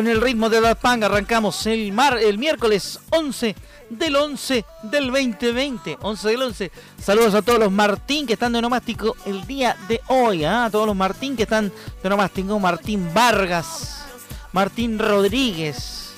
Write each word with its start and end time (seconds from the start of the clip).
Con 0.00 0.08
el 0.08 0.22
ritmo 0.22 0.48
de 0.48 0.62
la 0.62 0.74
Pang 0.74 1.04
arrancamos 1.04 1.66
el, 1.66 1.92
mar, 1.92 2.16
el 2.16 2.38
miércoles 2.38 2.98
11 3.10 3.54
del 3.90 4.16
11 4.16 4.64
del 4.84 5.08
2020. 5.08 5.98
11 6.00 6.28
del 6.30 6.40
11. 6.40 6.72
Saludos 6.98 7.34
a 7.34 7.42
todos 7.42 7.58
los 7.58 7.70
Martín 7.70 8.26
que 8.26 8.32
están 8.32 8.54
de 8.54 8.62
nomástico 8.62 9.14
el 9.26 9.46
día 9.46 9.76
de 9.88 10.00
hoy. 10.06 10.42
¿ah? 10.46 10.64
A 10.64 10.70
todos 10.70 10.86
los 10.86 10.96
Martín 10.96 11.36
que 11.36 11.42
están 11.42 11.70
de 12.02 12.08
nomástico. 12.08 12.58
Martín 12.58 13.12
Vargas, 13.12 14.06
Martín 14.52 14.98
Rodríguez. 14.98 16.14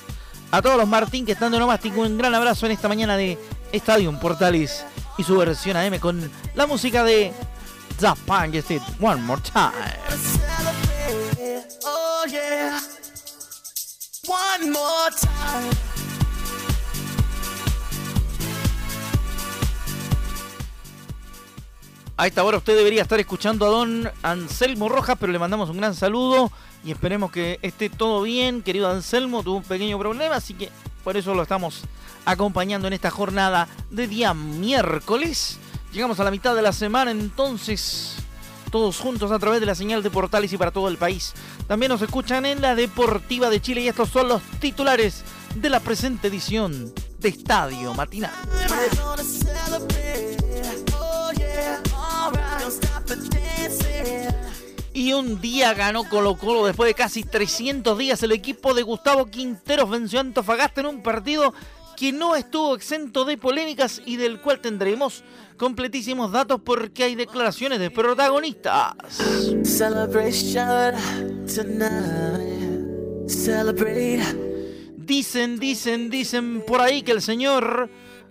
A 0.51 0.61
todos 0.61 0.77
los 0.77 0.87
Martín 0.87 1.25
que 1.25 1.33
están 1.33 1.51
de 1.51 1.59
nomástico. 1.59 1.99
Un 1.99 2.17
gran 2.17 2.33
abrazo 2.33 2.65
en 2.67 2.71
esta 2.71 2.87
mañana 2.87 3.17
de 3.17 3.37
Estadio 3.73 4.17
Portales 4.17 4.85
y 5.17 5.23
su 5.23 5.35
versión 5.37 5.75
AM 5.75 5.99
con 5.99 6.31
la 6.55 6.65
música 6.67 7.03
de 7.03 7.33
The 7.99 8.13
Punk. 8.25 8.63
One 9.01 9.21
More 9.23 9.41
Time. 9.41 9.73
Oh, 11.85 12.23
one 14.33 14.71
more 14.71 15.11
time. 15.19 15.69
A 22.15 22.27
esta 22.27 22.43
hora 22.43 22.57
usted 22.57 22.75
debería 22.75 23.01
estar 23.01 23.19
escuchando 23.19 23.65
a 23.65 23.69
don 23.69 24.09
Anselmo 24.21 24.87
Rojas, 24.87 25.17
pero 25.19 25.31
le 25.31 25.39
mandamos 25.39 25.69
un 25.69 25.77
gran 25.77 25.95
saludo 25.95 26.51
y 26.83 26.91
esperemos 26.91 27.31
que 27.31 27.59
esté 27.61 27.89
todo 27.89 28.21
bien. 28.21 28.61
Querido 28.61 28.89
Anselmo, 28.89 29.43
tuvo 29.43 29.57
un 29.57 29.63
pequeño 29.63 29.97
problema, 29.97 30.35
así 30.35 30.53
que 30.53 30.69
por 31.03 31.17
eso 31.17 31.33
lo 31.33 31.41
estamos 31.41 31.81
acompañando 32.25 32.87
en 32.87 32.93
esta 32.93 33.09
jornada 33.09 33.67
de 33.89 34.07
día 34.07 34.33
miércoles. 34.33 35.57
Llegamos 35.91 36.19
a 36.19 36.23
la 36.23 36.31
mitad 36.31 36.55
de 36.55 36.61
la 36.61 36.71
semana, 36.71 37.11
entonces 37.11 38.15
todos 38.73 38.97
juntos 38.97 39.31
a 39.31 39.37
través 39.37 39.59
de 39.59 39.67
la 39.67 39.75
señal 39.75 40.01
de 40.01 40.09
Portales 40.09 40.51
y 40.51 40.57
para 40.57 40.71
todo 40.71 40.87
el 40.87 40.97
país. 40.97 41.33
También 41.67 41.91
nos 41.91 42.01
escuchan 42.01 42.43
en 42.47 42.59
la 42.59 42.73
Deportiva 42.73 43.51
de 43.51 43.61
Chile 43.61 43.81
y 43.81 43.87
estos 43.87 44.09
son 44.09 44.27
los 44.27 44.41
titulares 44.59 45.23
de 45.53 45.69
la 45.69 45.79
presente 45.79 46.27
edición 46.27 46.91
de 47.19 47.29
Estadio 47.29 47.93
Matinal. 47.93 48.31
Y 54.91 55.13
un 55.13 55.39
día 55.39 55.75
ganó 55.75 56.09
Colo 56.09 56.35
Colo 56.35 56.65
después 56.65 56.87
de 56.87 56.95
casi 56.95 57.23
300 57.23 57.95
días. 57.95 58.23
El 58.23 58.31
equipo 58.31 58.73
de 58.73 58.81
Gustavo 58.81 59.27
Quinteros 59.27 59.87
venció 59.87 60.17
a 60.17 60.21
Antofagasta 60.21 60.81
en 60.81 60.87
un 60.87 61.03
partido 61.03 61.53
que 61.95 62.11
no 62.11 62.35
estuvo 62.35 62.75
exento 62.75 63.23
de 63.23 63.37
polémicas 63.37 64.01
y 64.03 64.17
del 64.17 64.41
cual 64.41 64.59
tendremos 64.59 65.23
completísimos 65.55 66.31
datos 66.31 66.61
porque 66.63 67.03
hay 67.03 67.15
declaraciones 67.15 67.79
de 67.79 67.91
protagonistas. 67.91 68.93
Dicen, 74.97 75.59
dicen, 75.59 76.09
dicen 76.09 76.63
por 76.65 76.81
ahí 76.81 77.01
que 77.01 77.11
el 77.11 77.21
señor 77.21 77.89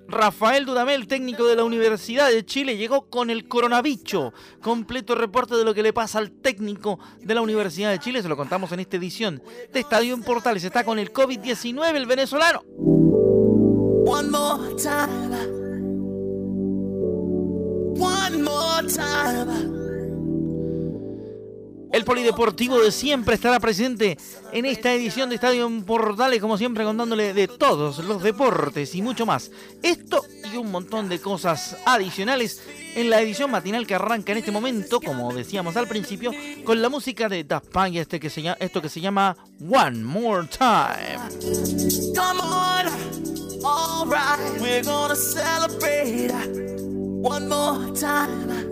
Rafael 0.08 0.66
Dudamel, 0.66 1.06
técnico 1.06 1.46
de 1.46 1.56
la 1.56 1.64
Universidad 1.64 2.30
de 2.30 2.44
Chile, 2.44 2.76
llegó 2.76 3.08
con 3.08 3.30
el 3.30 3.48
coronavirus. 3.48 4.32
Completo 4.60 5.14
reporte 5.14 5.54
de 5.54 5.64
lo 5.64 5.74
que 5.74 5.82
le 5.82 5.92
pasa 5.92 6.18
al 6.18 6.30
técnico 6.30 6.98
de 7.20 7.34
la 7.34 7.40
Universidad 7.40 7.90
de 7.90 7.98
Chile. 7.98 8.22
Se 8.22 8.28
lo 8.28 8.36
contamos 8.36 8.72
en 8.72 8.80
esta 8.80 8.96
edición 8.96 9.42
de 9.72 9.80
Estadio 9.80 10.14
en 10.14 10.22
Portales. 10.22 10.64
Está 10.64 10.84
con 10.84 10.98
el 10.98 11.12
COVID-19 11.12 11.94
el 11.94 12.06
venezolano. 12.06 12.62
One 14.04 14.28
more 14.28 14.74
time. 14.76 15.21
El 21.92 22.06
polideportivo 22.06 22.80
de 22.80 22.90
siempre 22.90 23.34
estará 23.34 23.60
presente 23.60 24.16
en 24.50 24.64
esta 24.64 24.94
edición 24.94 25.28
de 25.28 25.34
Estadio 25.34 25.66
en 25.66 25.84
Portales, 25.84 26.40
como 26.40 26.56
siempre 26.56 26.84
contándole 26.84 27.34
de 27.34 27.48
todos 27.48 27.98
los 27.98 28.22
deportes 28.22 28.94
y 28.94 29.02
mucho 29.02 29.26
más. 29.26 29.50
Esto 29.82 30.24
y 30.50 30.56
un 30.56 30.70
montón 30.70 31.10
de 31.10 31.20
cosas 31.20 31.76
adicionales 31.84 32.62
en 32.94 33.10
la 33.10 33.20
edición 33.20 33.50
matinal 33.50 33.86
que 33.86 33.94
arranca 33.94 34.32
en 34.32 34.38
este 34.38 34.50
momento, 34.50 35.00
como 35.02 35.34
decíamos 35.34 35.76
al 35.76 35.86
principio, 35.86 36.30
con 36.64 36.80
la 36.80 36.88
música 36.88 37.28
de 37.28 37.44
Daft 37.44 37.68
Punk, 37.68 37.96
este 37.96 38.18
que 38.18 38.30
se 38.30 38.40
llama, 38.40 38.56
esto 38.58 38.80
que 38.80 38.88
se 38.88 39.00
llama 39.02 39.36
One 39.60 40.02
More 40.02 40.48
Time. 40.48 41.18
Come 42.16 42.40
on, 42.40 42.86
all 43.64 44.06
right, 44.06 44.60
we're 44.62 44.82
gonna 44.82 45.14
celebrate 45.14 46.32
one 47.22 47.48
more 47.48 47.92
time. 47.92 48.71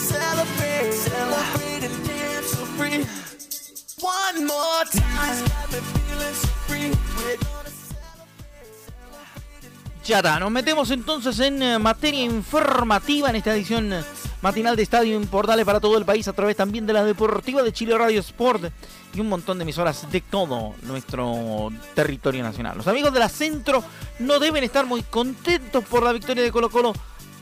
Ya 10.03 10.39
nos 10.39 10.49
metemos 10.49 10.89
entonces 10.89 11.39
en 11.39 11.61
eh, 11.61 11.77
materia 11.77 12.23
informativa 12.23 13.29
en 13.29 13.35
esta 13.35 13.53
edición 13.53 13.93
eh, 13.93 14.01
matinal 14.41 14.75
de 14.75 14.81
Estadio 14.81 15.15
en 15.15 15.27
Portales 15.27 15.63
para 15.63 15.79
todo 15.79 15.95
el 15.97 16.05
país 16.05 16.27
a 16.27 16.33
través 16.33 16.55
también 16.55 16.87
de 16.87 16.93
la 16.93 17.03
Deportiva 17.03 17.61
de 17.61 17.71
Chile 17.71 17.95
Radio 17.95 18.19
Sport 18.19 18.71
y 19.13 19.19
un 19.19 19.29
montón 19.29 19.59
de 19.59 19.61
emisoras 19.61 20.11
de 20.11 20.21
todo 20.21 20.73
nuestro 20.81 21.69
territorio 21.93 22.41
nacional. 22.41 22.77
Los 22.77 22.87
amigos 22.87 23.13
de 23.13 23.19
la 23.19 23.29
Centro 23.29 23.83
no 24.17 24.39
deben 24.39 24.63
estar 24.63 24.87
muy 24.87 25.03
contentos 25.03 25.83
por 25.85 26.01
la 26.01 26.13
victoria 26.13 26.43
de 26.43 26.51
Colo 26.51 26.71
Colo 26.71 26.93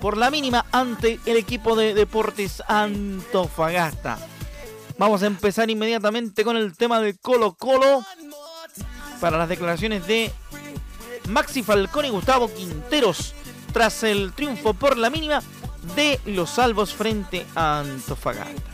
por 0.01 0.17
la 0.17 0.29
mínima 0.29 0.65
ante 0.71 1.19
el 1.25 1.38
equipo 1.38 1.77
de 1.77 1.94
Deportes 1.94 2.61
Antofagasta. 2.67 4.17
Vamos 4.97 5.23
a 5.23 5.27
empezar 5.27 5.69
inmediatamente 5.69 6.44
con 6.44 6.57
el 6.57 6.75
tema 6.75 7.00
de 7.00 7.15
Colo 7.17 7.53
Colo 7.53 8.03
para 9.21 9.38
las 9.38 9.47
declaraciones 9.47 10.06
de 10.07 10.31
Maxi 11.30 11.64
Falcón 11.64 12.06
y 12.06 12.10
Gustavo 12.10 12.54
Quinteros 12.54 13.34
tras 13.72 14.04
el 14.04 14.34
triunfo 14.34 14.74
por 14.74 14.98
la 14.98 15.10
mínima 15.10 15.42
de 15.96 16.20
los 16.26 16.50
salvos 16.50 16.94
frente 16.94 17.46
a 17.56 17.80
Antofagasta. 17.80 18.72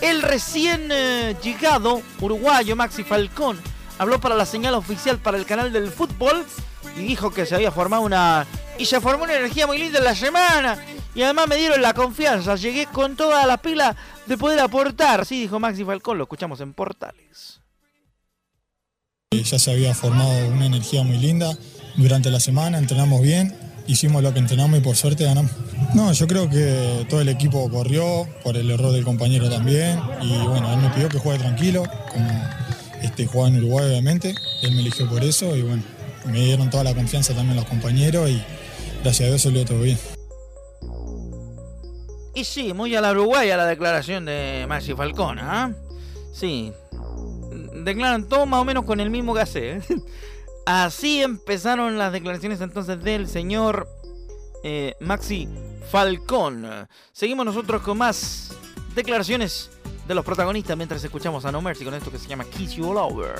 El 0.00 0.22
recién 0.22 0.88
eh, 0.92 1.36
llegado 1.42 2.02
uruguayo 2.20 2.76
Maxi 2.76 3.02
Falcón 3.02 3.58
habló 3.98 4.20
para 4.20 4.36
la 4.36 4.46
señal 4.46 4.74
oficial 4.74 5.18
para 5.18 5.36
el 5.36 5.44
canal 5.44 5.72
del 5.72 5.90
fútbol 5.90 6.44
y 6.96 7.00
dijo 7.00 7.30
que 7.30 7.46
se 7.46 7.54
había 7.54 7.70
formado 7.70 8.02
una... 8.02 8.46
Y 8.78 8.86
se 8.86 9.00
formó 9.00 9.24
una 9.24 9.34
energía 9.34 9.66
muy 9.66 9.78
linda 9.78 9.98
en 9.98 10.04
la 10.04 10.14
semana. 10.14 10.78
Y 11.14 11.22
además 11.22 11.48
me 11.48 11.56
dieron 11.56 11.82
la 11.82 11.94
confianza. 11.94 12.54
Llegué 12.54 12.86
con 12.86 13.16
toda 13.16 13.44
la 13.44 13.56
pila 13.56 13.96
de 14.26 14.38
poder 14.38 14.60
aportar. 14.60 15.26
Sí, 15.26 15.40
dijo 15.40 15.58
Maxi 15.58 15.84
Falcón. 15.84 16.16
Lo 16.16 16.24
escuchamos 16.24 16.60
en 16.60 16.74
Portales. 16.74 17.60
Ya 19.32 19.58
se 19.58 19.72
había 19.72 19.94
formado 19.94 20.30
una 20.48 20.66
energía 20.66 21.02
muy 21.02 21.18
linda. 21.18 21.58
Durante 21.98 22.30
la 22.30 22.38
semana 22.38 22.78
entrenamos 22.78 23.20
bien. 23.20 23.52
Hicimos 23.88 24.22
lo 24.22 24.32
que 24.32 24.38
entrenamos 24.38 24.78
y 24.78 24.82
por 24.82 24.94
suerte 24.94 25.24
ganamos. 25.24 25.50
No, 25.94 26.12
yo 26.12 26.28
creo 26.28 26.48
que 26.48 27.04
todo 27.10 27.20
el 27.20 27.28
equipo 27.28 27.68
corrió 27.70 28.28
por 28.44 28.56
el 28.56 28.70
error 28.70 28.92
del 28.92 29.04
compañero 29.04 29.50
también. 29.50 29.98
Y 30.22 30.46
bueno, 30.46 30.72
él 30.72 30.80
me 30.80 30.90
pidió 30.90 31.08
que 31.08 31.18
juegue 31.18 31.40
tranquilo, 31.40 31.82
como 32.12 32.28
este, 33.02 33.26
jugaba 33.26 33.48
en 33.48 33.56
Uruguay 33.56 33.86
obviamente. 33.86 34.32
Él 34.62 34.74
me 34.76 34.80
eligió 34.80 35.08
por 35.08 35.24
eso 35.24 35.56
y 35.56 35.62
bueno, 35.62 35.82
me 36.26 36.44
dieron 36.44 36.70
toda 36.70 36.84
la 36.84 36.94
confianza 36.94 37.34
también 37.34 37.56
los 37.56 37.64
compañeros 37.64 38.30
y 38.30 38.40
gracias 39.02 39.26
a 39.26 39.30
Dios 39.30 39.42
salió 39.42 39.64
todo 39.64 39.80
bien. 39.80 39.98
Y 42.36 42.44
sí, 42.44 42.72
muy 42.74 42.94
a 42.94 43.00
la 43.00 43.10
Uruguaya 43.10 43.56
la 43.56 43.66
declaración 43.66 44.24
de 44.24 44.66
Maxi 44.68 44.94
Falcón, 44.94 45.40
¿ah? 45.40 45.74
Sí. 46.32 46.72
Declaran 47.82 48.28
todo 48.28 48.46
más 48.46 48.60
o 48.60 48.64
menos 48.64 48.84
con 48.84 49.00
el 49.00 49.10
mismo 49.10 49.34
que 49.34 49.40
hace. 49.40 49.80
Así 50.70 51.22
empezaron 51.22 51.96
las 51.96 52.12
declaraciones 52.12 52.60
entonces 52.60 53.02
del 53.02 53.26
señor 53.26 53.88
eh, 54.62 54.96
Maxi 55.00 55.48
Falcón. 55.90 56.86
Seguimos 57.10 57.46
nosotros 57.46 57.80
con 57.80 57.96
más 57.96 58.54
declaraciones 58.94 59.70
de 60.06 60.14
los 60.14 60.22
protagonistas 60.26 60.76
mientras 60.76 61.02
escuchamos 61.02 61.46
a 61.46 61.52
No 61.52 61.62
Mercy 61.62 61.86
con 61.86 61.94
esto 61.94 62.12
que 62.12 62.18
se 62.18 62.28
llama 62.28 62.44
Kiss 62.44 62.74
You 62.74 62.90
All 62.90 62.98
Over. 62.98 63.36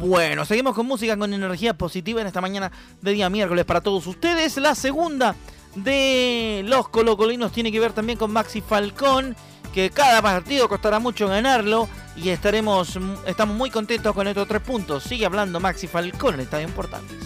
Bueno, 0.00 0.44
seguimos 0.44 0.74
con 0.74 0.84
música 0.84 1.16
con 1.16 1.32
energía 1.32 1.72
positiva 1.72 2.20
en 2.20 2.26
esta 2.26 2.42
mañana 2.42 2.70
de 3.00 3.12
día 3.12 3.30
miércoles 3.30 3.64
para 3.64 3.80
todos 3.80 4.06
ustedes. 4.06 4.58
La 4.58 4.74
segunda 4.74 5.34
de 5.76 6.62
los 6.66 6.90
colocolinos 6.90 7.52
tiene 7.52 7.72
que 7.72 7.80
ver 7.80 7.94
también 7.94 8.18
con 8.18 8.30
Maxi 8.30 8.60
Falcón, 8.60 9.34
que 9.72 9.90
cada 9.90 10.20
partido 10.22 10.68
costará 10.68 10.98
mucho 10.98 11.28
ganarlo 11.28 11.88
y 12.16 12.28
estaremos 12.28 12.98
estamos 13.26 13.56
muy 13.56 13.70
contentos 13.70 14.14
con 14.14 14.28
estos 14.28 14.46
tres 14.48 14.62
puntos. 14.62 15.02
Sigue 15.04 15.26
hablando 15.26 15.60
Maxi 15.60 15.86
Falcón 15.86 16.34
en 16.34 16.40
Estadio 16.40 16.68
Importantes. 16.68 17.16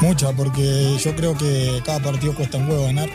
Mucha, 0.00 0.32
porque 0.32 0.96
yo 1.02 1.14
creo 1.14 1.36
que 1.36 1.82
cada 1.84 2.00
partido 2.00 2.34
cuesta 2.34 2.58
un 2.58 2.68
huevo 2.68 2.84
ganar. 2.84 3.08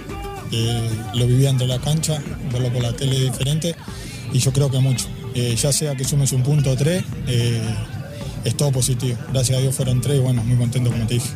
Eh, 0.51 0.89
lo 1.13 1.27
vivía 1.27 1.49
entre 1.49 1.67
la 1.67 1.79
cancha, 1.79 2.21
verlo 2.51 2.69
por 2.73 2.81
la 2.81 2.93
tele 2.93 3.17
es 3.17 3.31
diferente 3.31 3.75
y 4.33 4.39
yo 4.39 4.51
creo 4.51 4.71
que 4.71 4.79
mucho. 4.79 5.07
Eh, 5.35 5.55
ya 5.55 5.71
sea 5.71 5.95
que 5.95 6.03
sumes 6.03 6.31
un 6.31 6.41
punto 6.41 6.71
o 6.71 6.75
tres, 6.75 7.03
eh, 7.27 7.61
es 8.43 8.57
todo 8.57 8.71
positivo. 8.71 9.17
Gracias 9.31 9.57
a 9.57 9.61
Dios 9.61 9.75
fueron 9.75 10.01
tres 10.01 10.17
y 10.17 10.19
bueno, 10.19 10.43
muy 10.43 10.57
contento 10.57 10.89
como 10.89 11.05
te 11.05 11.15
dije. 11.15 11.29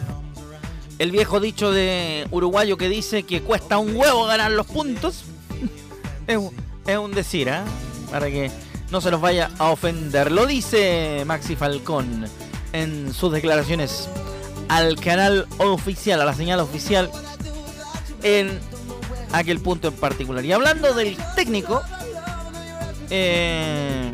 El 0.98 1.12
viejo 1.12 1.40
dicho 1.40 1.72
de 1.72 2.28
uruguayo 2.32 2.78
que 2.78 2.90
dice 2.90 3.24
que 3.24 3.42
cuesta 3.42 3.78
un 3.78 3.96
huevo 3.96 4.26
ganar 4.26 4.52
los 4.52 4.66
puntos 4.66 5.24
es, 6.86 6.98
un 6.98 7.12
decir, 7.12 7.48
¿eh? 7.48 7.62
Para 8.12 8.28
que 8.28 8.52
no 8.92 9.02
se 9.02 9.12
los 9.12 9.22
vaya 9.22 9.52
a 9.58 9.70
ofender. 9.70 10.32
Lo 10.32 10.46
dice 10.46 11.24
Maxi 11.26 11.56
Falcón 11.56 12.26
en 12.74 13.14
sus 13.14 13.32
declaraciones 13.32 14.10
al 14.70 15.00
canal 15.00 15.48
oficial, 15.58 16.22
a 16.22 16.26
la 16.26 16.34
señal 16.34 16.60
oficial 16.60 17.10
en 18.24 18.60
aquel 19.32 19.60
punto 19.60 19.90
en 19.90 19.96
particular. 19.96 20.44
Y 20.46 20.52
hablando 20.52 20.94
del 20.94 21.18
técnico, 21.36 21.82
eh, 23.10 24.14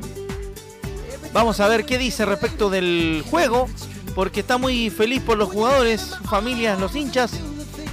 Vamos 1.32 1.60
a 1.60 1.68
ver 1.68 1.86
qué 1.86 1.98
dice 1.98 2.26
respecto 2.26 2.70
del 2.70 3.24
juego, 3.30 3.70
porque 4.16 4.40
está 4.40 4.58
muy 4.58 4.90
feliz 4.90 5.22
por 5.22 5.38
los 5.38 5.50
jugadores, 5.50 6.16
familias, 6.28 6.80
los 6.80 6.96
hinchas 6.96 7.32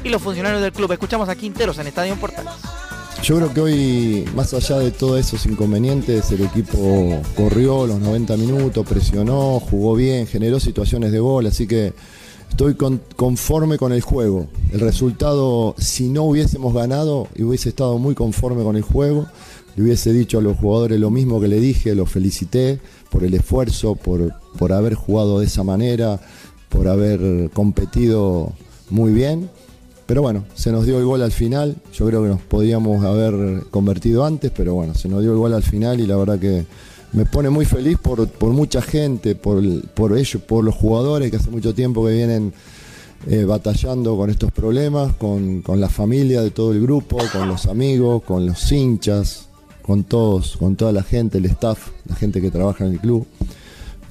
y 0.03 0.09
los 0.09 0.23
funcionarios 0.23 0.63
del 0.63 0.73
club. 0.73 0.91
Escuchamos 0.93 1.29
a 1.29 1.37
Quinteros 1.37 1.79
en 1.79 1.87
Estadio 1.87 2.17
Portales. 2.17 2.53
Yo 3.27 3.35
creo 3.35 3.53
que 3.53 3.61
hoy, 3.61 4.25
más 4.37 4.55
allá 4.55 4.79
de 4.79 4.93
todos 4.93 5.19
esos 5.19 5.47
inconvenientes, 5.47 6.31
el 6.31 6.43
equipo 6.43 7.21
corrió 7.37 7.85
los 7.85 7.99
90 7.99 8.37
minutos, 8.37 8.87
presionó, 8.89 9.59
jugó 9.59 9.97
bien, 9.97 10.29
generó 10.29 10.61
situaciones 10.61 11.11
de 11.11 11.19
gol, 11.19 11.45
así 11.47 11.67
que 11.67 11.93
estoy 12.49 12.77
conforme 13.17 13.79
con 13.79 13.93
el 13.93 14.01
juego. 14.01 14.47
El 14.71 14.79
resultado, 14.79 15.75
si 15.77 16.09
no 16.09 16.23
hubiésemos 16.23 16.73
ganado, 16.73 17.27
hubiese 17.37 17.71
estado 17.71 17.99
muy 17.99 18.15
conforme 18.15 18.63
con 18.63 18.77
el 18.77 18.83
juego. 18.83 19.27
Le 19.75 19.83
hubiese 19.83 20.13
dicho 20.13 20.39
a 20.39 20.43
los 20.43 20.57
jugadores 20.57 21.01
lo 21.01 21.11
mismo 21.11 21.41
que 21.41 21.49
le 21.49 21.59
dije, 21.59 21.97
los 21.97 22.09
felicité 22.09 22.79
por 23.11 23.25
el 23.25 23.35
esfuerzo, 23.35 23.97
por, 23.97 24.35
por 24.57 24.73
haber 24.73 24.95
jugado 24.95 25.41
de 25.41 25.47
esa 25.47 25.65
manera, 25.65 26.21
por 26.69 26.87
haber 26.87 27.51
competido 27.51 28.53
muy 28.89 29.13
bien. 29.13 29.51
Pero 30.07 30.23
bueno, 30.23 30.45
se 30.55 30.71
nos 30.71 30.87
dio 30.87 30.99
el 30.99 31.05
gol 31.05 31.23
al 31.23 31.33
final. 31.33 31.77
Yo 31.93 32.07
creo 32.07 32.23
que 32.23 32.29
nos 32.29 32.41
podíamos 32.41 33.05
haber 33.05 33.65
convertido 33.71 34.25
antes, 34.25 34.53
pero 34.57 34.75
bueno, 34.75 34.95
se 34.95 35.09
nos 35.09 35.21
dio 35.21 35.33
el 35.33 35.39
gol 35.39 35.53
al 35.53 35.65
final 35.65 36.01
y 36.01 36.07
la 36.07 36.17
verdad 36.17 36.39
que 36.39 36.65
me 37.13 37.25
pone 37.25 37.51
muy 37.51 37.65
feliz 37.65 37.99
por, 37.99 38.29
mucha 38.53 38.83
gente, 38.83 39.35
por, 39.35 39.63
por 39.95 40.17
ellos, 40.17 40.43
por 40.43 40.63
los 40.63 40.75
jugadores 40.75 41.31
que 41.31 41.39
hace 41.39 41.51
mucho 41.51 41.75
tiempo 41.75 42.07
que 42.07 42.13
vienen 42.13 42.53
eh, 43.27 43.45
batallando 43.45 44.17
con 44.17 44.31
estos 44.31 44.53
problemas, 44.53 45.15
con, 45.15 45.63
con 45.63 45.81
la 45.81 45.89
familia 45.89 46.43
de 46.43 46.51
todo 46.51 46.73
el 46.73 46.81
grupo, 46.81 47.19
con 47.33 47.49
los 47.49 47.67
amigos, 47.67 48.23
con 48.23 48.47
los 48.47 48.71
hinchas, 48.71 49.49
con 49.83 50.05
todos, 50.05 50.57
con 50.57 50.77
toda 50.77 50.93
la 50.93 51.03
gente, 51.03 51.39
el 51.39 51.47
staff, 51.47 51.89
la 52.07 52.15
gente 52.15 52.41
que 52.41 52.51
trabaja 52.51 52.85
en 52.85 52.93
el 52.93 53.01
club, 53.01 53.27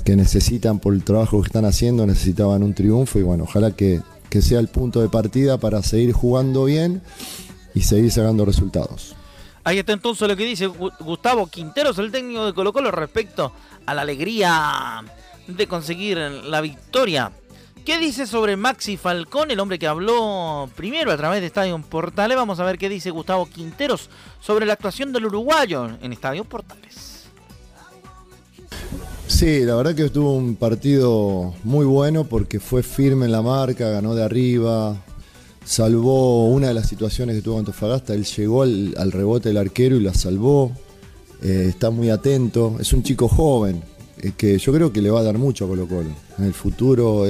que 0.03 0.15
necesitan 0.15 0.79
por 0.79 0.93
el 0.93 1.03
trabajo 1.03 1.41
que 1.41 1.47
están 1.47 1.65
haciendo, 1.65 2.05
necesitaban 2.05 2.63
un 2.63 2.73
triunfo 2.73 3.19
y 3.19 3.23
bueno, 3.23 3.43
ojalá 3.43 3.71
que, 3.71 4.01
sea 4.41 4.59
el 4.59 4.67
punto 4.67 5.01
de 5.01 5.09
partida 5.09 5.57
para 5.57 5.81
seguir 5.81 6.13
jugando 6.13 6.65
bien 6.65 7.01
y 7.73 7.81
seguir 7.81 8.11
sacando 8.11 8.45
resultados. 8.45 9.15
Ahí 9.63 9.79
está 9.79 9.93
entonces 9.93 10.27
lo 10.27 10.35
que 10.35 10.45
dice 10.45 10.67
Gustavo 10.67 11.47
Quinteros, 11.47 11.97
el 11.97 12.11
técnico 12.11 12.45
de 12.45 12.53
Colo 12.53 12.71
Colo, 12.71 12.91
respecto 12.91 13.51
a 13.85 13.93
la 13.93 14.01
alegría 14.01 15.03
de 15.47 15.67
conseguir 15.67 16.17
la 16.17 16.61
victoria 16.61 17.31
¿Qué 17.85 17.99
dice 17.99 18.25
sobre 18.25 18.57
Maxi 18.57 18.97
Falcón, 18.97 19.51
el 19.51 19.59
hombre 19.59 19.77
que 19.77 19.85
habló 19.85 20.67
primero 20.75 21.11
a 21.11 21.17
través 21.17 21.41
de 21.41 21.45
Estadio 21.45 21.77
Portales? 21.77 22.35
Vamos 22.35 22.59
a 22.59 22.63
ver 22.63 22.79
qué 22.79 22.89
dice 22.89 23.11
Gustavo 23.11 23.45
Quinteros 23.45 24.09
sobre 24.41 24.65
la 24.65 24.73
actuación 24.73 25.13
del 25.13 25.27
uruguayo 25.27 25.91
en 26.01 26.11
Estadio 26.11 26.45
Portales. 26.45 27.14
Sí, 29.27 29.61
la 29.61 29.75
verdad 29.75 29.95
que 29.95 30.05
estuvo 30.05 30.33
un 30.33 30.55
partido 30.55 31.55
muy 31.63 31.85
bueno 31.85 32.25
porque 32.25 32.59
fue 32.59 32.83
firme 32.83 33.25
en 33.25 33.31
la 33.31 33.41
marca, 33.41 33.89
ganó 33.89 34.13
de 34.13 34.23
arriba, 34.23 35.03
salvó 35.65 36.47
una 36.47 36.67
de 36.67 36.75
las 36.75 36.87
situaciones 36.87 37.35
que 37.35 37.41
tuvo 37.41 37.57
Antofagasta, 37.57 38.13
él 38.13 38.23
llegó 38.23 38.61
al, 38.61 39.11
rebote 39.11 39.49
del 39.49 39.57
arquero 39.57 39.95
y 39.95 40.01
la 40.01 40.13
salvó, 40.13 40.71
eh, 41.41 41.65
está 41.69 41.89
muy 41.89 42.11
atento, 42.11 42.77
es 42.79 42.93
un 42.93 43.01
chico 43.01 43.27
joven, 43.27 43.81
eh, 44.21 44.31
que 44.37 44.59
yo 44.59 44.71
creo 44.71 44.93
que 44.93 45.01
le 45.01 45.09
va 45.09 45.21
a 45.21 45.23
dar 45.23 45.39
mucho 45.39 45.65
a 45.65 45.67
Colo 45.67 45.87
Colo. 45.87 46.09
En 46.37 46.45
el 46.45 46.53
futuro 46.53 47.25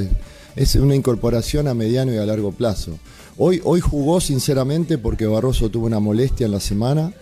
es 0.55 0.75
una 0.75 0.95
incorporación 0.95 1.69
a 1.69 1.73
mediano 1.73 2.13
y 2.13 2.17
a 2.17 2.25
largo 2.25 2.51
plazo. 2.51 2.99
Hoy, 3.37 3.61
hoy 3.63 3.79
jugó 3.79 4.19
sinceramente 4.19 4.97
porque 4.97 5.25
Barroso 5.25 5.69
tuvo 5.69 5.87
una 5.87 6.01
molestia 6.01 6.45
en 6.45 6.51
la 6.51 6.59
semana 6.59 7.13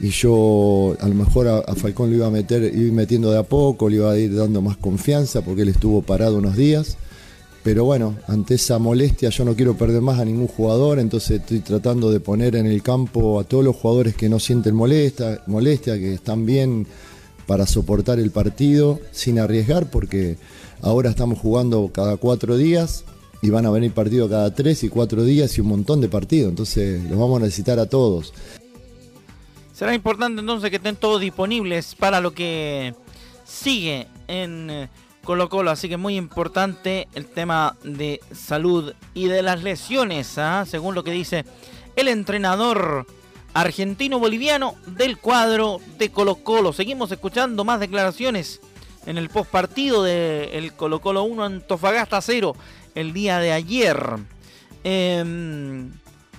y 0.00 0.08
yo 0.10 0.96
a 1.00 1.08
lo 1.08 1.14
mejor 1.14 1.48
a, 1.48 1.74
Falcón 1.74 2.10
lo 2.10 2.16
iba 2.16 2.26
a 2.26 2.30
meter, 2.30 2.62
ir 2.62 2.92
metiendo 2.92 3.30
de 3.30 3.38
a 3.38 3.42
poco, 3.42 3.88
le 3.88 3.96
iba 3.96 4.10
a 4.10 4.18
ir 4.18 4.34
dando 4.34 4.60
más 4.60 4.76
confianza 4.76 5.42
porque 5.42 5.62
él 5.62 5.68
estuvo 5.68 6.02
parado 6.02 6.38
unos 6.38 6.56
días. 6.56 6.96
Pero 7.62 7.84
bueno, 7.84 8.16
ante 8.26 8.56
esa 8.56 8.78
molestia 8.78 9.30
yo 9.30 9.44
no 9.44 9.54
quiero 9.54 9.74
perder 9.74 10.02
más 10.02 10.18
a 10.18 10.24
ningún 10.26 10.48
jugador, 10.48 10.98
entonces 10.98 11.40
estoy 11.40 11.60
tratando 11.60 12.10
de 12.10 12.20
poner 12.20 12.56
en 12.56 12.66
el 12.66 12.82
campo 12.82 13.40
a 13.40 13.44
todos 13.44 13.64
los 13.64 13.76
jugadores 13.76 14.14
que 14.14 14.28
no 14.28 14.38
sienten 14.38 14.74
molestia, 14.74 15.40
molestia 15.46 15.94
que 15.98 16.12
están 16.12 16.44
bien 16.44 16.86
para 17.46 17.66
soportar 17.66 18.18
el 18.18 18.30
partido 18.30 19.00
sin 19.12 19.38
arriesgar 19.38 19.90
porque 19.90 20.36
Ahora 20.84 21.08
estamos 21.08 21.38
jugando 21.38 21.90
cada 21.90 22.18
cuatro 22.18 22.58
días 22.58 23.04
y 23.40 23.48
van 23.48 23.64
a 23.64 23.70
venir 23.70 23.92
partidos 23.92 24.28
cada 24.28 24.54
tres 24.54 24.84
y 24.84 24.90
cuatro 24.90 25.24
días 25.24 25.56
y 25.56 25.62
un 25.62 25.68
montón 25.68 26.02
de 26.02 26.10
partidos. 26.10 26.50
Entonces 26.50 27.02
los 27.04 27.18
vamos 27.18 27.40
a 27.40 27.44
necesitar 27.44 27.78
a 27.78 27.86
todos. 27.86 28.34
Será 29.74 29.92
importante 29.92 30.40
entonces 30.40 30.70
que 30.70 30.76
estén 30.76 30.94
todos 30.94 31.20
disponibles 31.20 31.96
para 31.96 32.20
lo 32.20 32.32
que 32.32 32.94
sigue 33.44 34.06
en 34.28 34.88
Colo 35.24 35.48
Colo, 35.48 35.72
así 35.72 35.88
que 35.88 35.96
muy 35.96 36.16
importante 36.16 37.08
el 37.12 37.26
tema 37.26 37.76
de 37.82 38.20
salud 38.32 38.94
y 39.14 39.26
de 39.26 39.42
las 39.42 39.64
lesiones, 39.64 40.38
¿ah? 40.38 40.64
según 40.64 40.94
lo 40.94 41.02
que 41.02 41.10
dice 41.10 41.44
el 41.96 42.06
entrenador 42.06 43.04
argentino-boliviano 43.52 44.76
del 44.86 45.18
cuadro 45.18 45.80
de 45.98 46.08
Colo 46.12 46.36
Colo. 46.36 46.72
Seguimos 46.72 47.10
escuchando 47.10 47.64
más 47.64 47.80
declaraciones 47.80 48.60
en 49.06 49.18
el 49.18 49.28
postpartido 49.28 50.04
del 50.04 50.72
Colo 50.74 51.00
Colo 51.00 51.24
1 51.24 51.42
Antofagasta 51.42 52.20
0 52.20 52.54
el 52.94 53.12
día 53.12 53.40
de 53.40 53.52
ayer. 53.52 54.18
Em, 54.84 55.90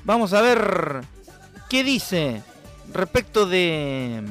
vamos 0.05 0.31
a 0.31 0.41
ver 0.41 1.01
qué 1.69 1.83
dice 1.83 2.41
respecto 2.93 3.45
de 3.45 4.23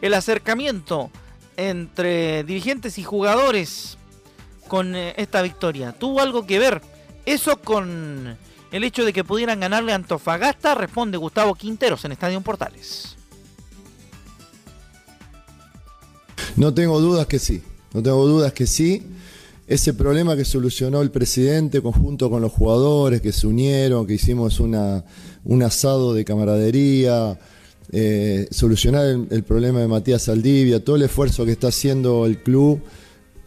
el 0.00 0.14
acercamiento 0.14 1.10
entre 1.56 2.44
dirigentes 2.44 2.98
y 2.98 3.02
jugadores 3.02 3.96
con 4.68 4.94
eh, 4.94 5.14
esta 5.16 5.42
victoria. 5.42 5.92
¿Tuvo 5.92 6.20
algo 6.20 6.46
que 6.46 6.58
ver 6.58 6.82
eso 7.24 7.60
con 7.60 8.36
el 8.72 8.84
hecho 8.84 9.04
de 9.04 9.12
que 9.12 9.24
pudieran 9.24 9.60
ganarle 9.60 9.92
a 9.92 9.96
Antofagasta? 9.96 10.74
Responde 10.74 11.16
Gustavo 11.16 11.54
Quinteros 11.54 12.04
en 12.04 12.12
Estadio 12.12 12.40
Portales. 12.40 13.16
No 16.56 16.72
tengo 16.72 17.00
dudas 17.00 17.26
que 17.26 17.38
sí, 17.38 17.62
no 17.92 18.02
tengo 18.02 18.26
dudas 18.26 18.52
que 18.52 18.66
sí. 18.66 19.06
Ese 19.66 19.94
problema 19.94 20.36
que 20.36 20.44
solucionó 20.44 21.02
el 21.02 21.10
presidente 21.10 21.82
conjunto 21.82 22.30
con 22.30 22.40
los 22.40 22.52
jugadores 22.52 23.20
que 23.20 23.32
se 23.32 23.48
unieron, 23.48 24.06
que 24.06 24.14
hicimos 24.14 24.60
una, 24.60 25.04
un 25.46 25.62
asado 25.62 26.12
de 26.14 26.24
camaradería, 26.24 27.38
eh, 27.92 28.48
solucionar 28.50 29.06
el, 29.30 29.44
problema 29.44 29.80
de 29.80 29.88
Matías 29.88 30.22
Saldivia, 30.22 30.84
todo 30.84 30.96
el 30.96 31.02
esfuerzo 31.02 31.44
que 31.44 31.52
está 31.52 31.68
haciendo 31.68 32.26
el 32.26 32.42
club 32.42 32.80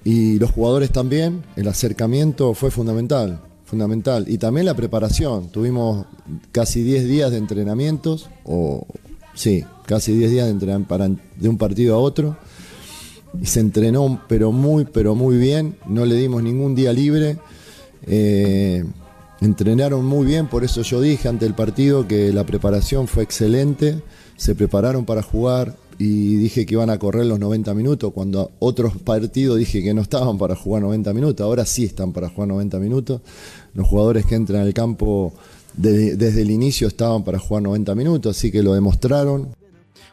y 0.03 0.39
los 0.39 0.51
jugadores 0.51 0.91
también, 0.91 1.44
el 1.58 1.68
acercamiento 1.68 2.53
fue 2.53 2.72
fundamental, 2.72 3.41
fundamental. 3.65 4.25
Y 4.27 4.38
también 4.38 4.65
la 4.65 4.75
preparación, 4.75 5.50
tuvimos 5.50 6.06
casi 6.51 6.84
10 6.84 7.06
días 7.06 7.32
de 7.32 7.38
entrenamientos, 7.38 8.29
o 8.46 8.88
sí, 9.34 9.65
casi 9.86 10.13
10 10.13 10.32
días 10.32 10.46
de, 10.46 10.51
entrenamiento 10.51 11.22
de 11.36 11.50
un 11.50 11.58
partido 11.58 11.96
a 11.96 12.00
otro. 12.00 12.38
Y 13.41 13.46
se 13.46 13.60
entrenó, 13.60 14.22
pero 14.27 14.51
muy, 14.51 14.86
pero 14.86 15.15
muy 15.15 15.38
bien, 15.38 15.75
no 15.86 16.06
le 16.06 16.15
dimos 16.15 16.41
ningún 16.41 16.75
día 16.75 16.94
libre. 16.94 17.38
Eh, 18.08 18.86
entrenaron 19.41 20.05
muy 20.05 20.25
bien, 20.25 20.48
por 20.48 20.63
eso 20.63 20.81
yo 20.81 21.01
dije 21.01 21.27
ante 21.27 21.46
el 21.46 21.53
partido 21.53 22.08
que 22.08 22.34
la 22.34 22.46
preparación 22.46 23.08
fue 23.08 23.24
excelente 23.24 24.01
se 24.39 24.55
prepararon 24.55 25.05
para 25.05 25.22
jugar 25.22 25.75
y 25.98 26.38
dije 26.38 26.65
que 26.65 26.75
iban 26.75 26.89
a 26.89 26.98
correr 26.98 27.25
los 27.25 27.39
90 27.39 27.74
minutos, 27.74 28.13
cuando 28.13 28.51
otros 28.60 28.96
partidos 28.96 29.58
dije 29.58 29.84
que 29.84 29.93
no 29.93 30.01
estaban 30.01 30.38
para 30.38 30.55
jugar 30.55 30.81
90 30.81 31.13
minutos, 31.13 31.43
ahora 31.43 31.65
sí 31.65 31.84
están 31.84 32.13
para 32.13 32.29
jugar 32.29 32.48
90 32.48 32.79
minutos. 32.79 33.19
Los 33.74 33.86
jugadores 33.86 34.25
que 34.25 34.36
entran 34.36 34.62
al 34.62 34.74
campo 34.74 35.34
desde 35.74 36.41
el 36.41 36.51
inicio 36.51 36.88
estaban 36.88 37.25
para 37.25 37.38
jugar 37.38 37.63
90 37.63 37.96
minutos, 37.96 38.38
así 38.38 38.50
que 38.50 38.63
lo 38.63 38.74
demostraron. 38.74 39.53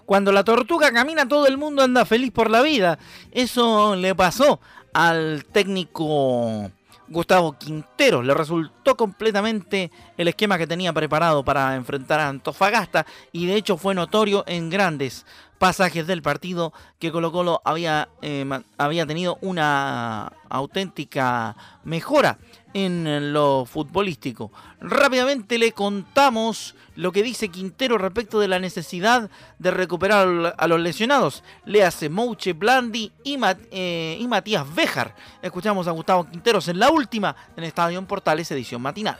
Cuando 0.04 0.33
la 0.33 0.42
tortuga 0.42 0.90
camina 0.90 1.28
todo 1.28 1.47
el 1.47 1.56
mundo 1.56 1.83
anda 1.83 2.04
feliz 2.04 2.33
por 2.33 2.50
la 2.50 2.62
vida. 2.62 2.99
Eso 3.30 3.95
le 3.95 4.12
pasó 4.16 4.59
al 4.92 5.45
técnico 5.52 6.68
Gustavo 7.09 7.57
Quintero. 7.59 8.23
Le 8.23 8.35
resultó 8.35 8.97
completamente 8.97 9.91
el 10.17 10.29
esquema 10.29 10.59
que 10.59 10.67
tenía 10.67 10.93
preparado 10.93 11.45
para 11.45 11.75
enfrentar 11.75 12.21
a 12.21 12.29
Antofagasta 12.29 13.07
y 13.33 13.47
de 13.47 13.57
hecho 13.57 13.77
fue 13.77 13.95
notorio 13.95 14.45
en 14.47 14.71
grandes 14.71 15.27
pasajes 15.59 16.07
del 16.07 16.23
partido 16.23 16.73
que 16.99 17.13
Colo 17.13 17.33
Colo 17.33 17.63
había, 17.65 18.09
eh, 18.23 18.45
había 18.79 19.07
tenido 19.07 19.39
una 19.41 20.33
auténtica 20.49 21.57
mejora 21.85 22.39
en 22.75 23.33
lo 23.33 23.65
futbolístico. 23.65 24.53
Rápidamente 24.81 25.59
le 25.59 25.73
contamos 25.73 26.75
lo 26.95 27.13
que 27.13 27.23
dice 27.23 27.49
Quintero 27.49 27.97
respecto 27.99 28.39
de 28.39 28.49
la 28.49 28.59
necesidad 28.59 29.31
de 29.59 29.71
recuperar 29.71 30.55
a 30.57 30.67
los 30.67 30.81
lesionados. 30.81 31.43
Le 31.65 31.85
hace 31.85 32.09
Mouche 32.09 32.53
Blandi 32.53 33.13
y, 33.25 33.39
eh, 33.71 34.25
Matías 34.29 34.75
Béjar. 34.75 35.15
Escuchamos 35.41 35.89
a 35.89 35.93
Gustavo 35.93 36.29
Quinteros 36.29 36.69
en 36.69 36.79
la 36.79 36.91
última 36.91 37.35
en 37.57 37.65
Estadio 37.65 38.07
Portales 38.07 38.51
edición 38.51 38.83
matinal. 38.83 39.17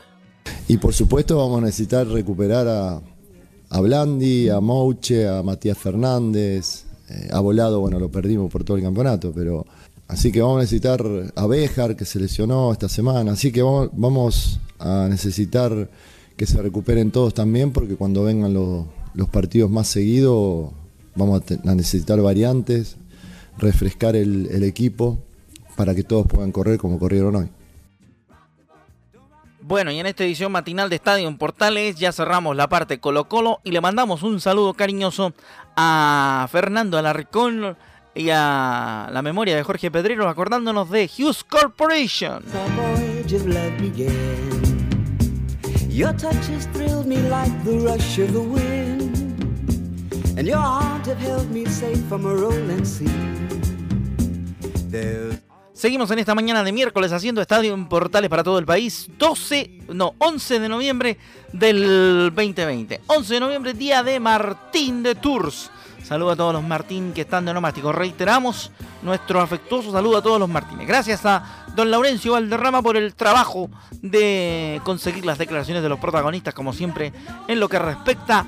Y 0.67 0.77
por 0.77 0.93
supuesto 0.93 1.37
vamos 1.37 1.59
a 1.59 1.65
necesitar 1.65 2.07
recuperar 2.07 2.67
a, 2.67 3.01
a 3.69 3.81
Blandi, 3.81 4.49
a 4.49 4.59
Mouche, 4.59 5.27
a 5.27 5.43
Matías 5.43 5.77
Fernández. 5.77 6.85
Eh, 7.09 7.29
a 7.31 7.39
Volado, 7.39 7.79
bueno, 7.79 7.99
lo 7.99 8.11
perdimos 8.11 8.51
por 8.51 8.63
todo 8.63 8.75
el 8.75 8.83
campeonato, 8.83 9.31
pero 9.33 9.65
Así 10.07 10.31
que 10.31 10.41
vamos 10.41 10.57
a 10.57 10.61
necesitar 10.61 11.03
a 11.35 11.47
Béjar, 11.47 11.95
que 11.97 12.05
se 12.05 12.19
lesionó 12.19 12.71
esta 12.71 12.87
semana. 12.87 13.33
Así 13.33 13.51
que 13.51 13.61
vamos, 13.61 14.59
a 14.79 15.07
necesitar 15.09 15.89
que 16.37 16.45
se 16.45 16.61
recuperen 16.61 17.11
todos 17.11 17.33
también, 17.33 17.71
porque 17.71 17.95
cuando 17.95 18.23
vengan 18.23 18.53
los, 18.53 18.85
partidos 19.31 19.69
más 19.69 19.87
seguidos, 19.87 20.71
vamos 21.15 21.41
a, 21.65 21.75
necesitar 21.75 22.21
variantes, 22.21 22.95
refrescar 23.57 24.15
el, 24.15 24.63
equipo 24.63 25.17
para 25.75 25.93
que 25.93 26.03
todos 26.03 26.25
puedan 26.27 26.51
correr 26.51 26.77
como 26.77 26.99
corrieron 26.99 27.35
hoy. 27.35 27.49
Bueno, 29.67 29.91
y 29.91 29.99
en 29.99 30.05
esta 30.05 30.23
edición 30.23 30.53
matinal 30.53 30.89
de 30.89 30.95
Estadio 30.95 31.27
en 31.27 31.37
Portales 31.37 31.97
ya 31.97 32.13
cerramos 32.13 32.55
la 32.55 32.69
parte 32.69 33.01
Colo 33.01 33.27
Colo 33.27 33.59
y 33.65 33.71
le 33.71 33.81
mandamos 33.81 34.23
un 34.23 34.39
saludo 34.39 34.73
cariñoso 34.73 35.33
a 35.75 36.47
Fernando 36.49 36.97
Alarcón 36.97 37.75
y 38.15 38.29
a 38.29 39.09
la 39.11 39.21
memoria 39.21 39.57
de 39.57 39.63
Jorge 39.63 39.91
Pedrero 39.91 40.29
acordándonos 40.29 40.89
de 40.89 41.09
Hughes 41.13 41.43
Corporation. 41.43 42.45
Seguimos 55.77 56.09
en 56.09 56.17
esta 56.17 56.33
mañana 56.33 56.63
de 56.63 56.71
miércoles 56.71 57.11
haciendo 57.11 57.39
estadio 57.39 57.75
en 57.75 57.87
portales 57.87 58.31
para 58.31 58.43
todo 58.43 58.57
el 58.57 58.65
país. 58.65 59.11
12, 59.19 59.81
no, 59.89 60.15
11 60.17 60.59
de 60.59 60.69
noviembre 60.69 61.19
del 61.53 62.33
2020. 62.35 63.01
11 63.05 63.33
de 63.35 63.39
noviembre, 63.39 63.73
día 63.75 64.01
de 64.01 64.19
Martín 64.19 65.03
de 65.03 65.13
Tours. 65.13 65.69
Saludo 66.03 66.31
a 66.31 66.35
todos 66.35 66.51
los 66.51 66.63
Martín 66.63 67.13
que 67.13 67.21
están 67.21 67.45
de 67.45 67.53
nomástico. 67.53 67.91
Reiteramos 67.91 68.71
nuestro 69.03 69.39
afectuoso 69.39 69.91
saludo 69.91 70.17
a 70.17 70.23
todos 70.23 70.39
los 70.39 70.49
Martínez. 70.49 70.87
Gracias 70.87 71.23
a 71.27 71.67
don 71.75 71.91
Laurencio 71.91 72.31
Valderrama 72.31 72.81
por 72.81 72.97
el 72.97 73.13
trabajo 73.13 73.69
de 74.01 74.81
conseguir 74.83 75.27
las 75.27 75.37
declaraciones 75.37 75.83
de 75.83 75.89
los 75.89 75.99
protagonistas, 75.99 76.55
como 76.55 76.73
siempre, 76.73 77.13
en 77.47 77.59
lo 77.59 77.69
que 77.69 77.77
respecta 77.77 78.47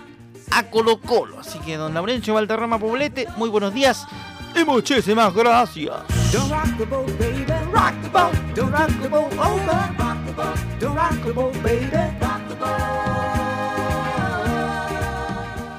a 0.49 0.63
Colo 0.71 0.99
Colo. 0.99 1.37
Así 1.37 1.59
que 1.59 1.77
don 1.77 1.93
Laurencio 1.93 2.33
Valderrama 2.33 2.79
Poblete, 2.79 3.27
muy 3.37 3.49
buenos 3.49 3.71
días 3.71 4.07
y 4.59 4.65
muchísimas 4.65 5.31
gracias. 5.35 6.18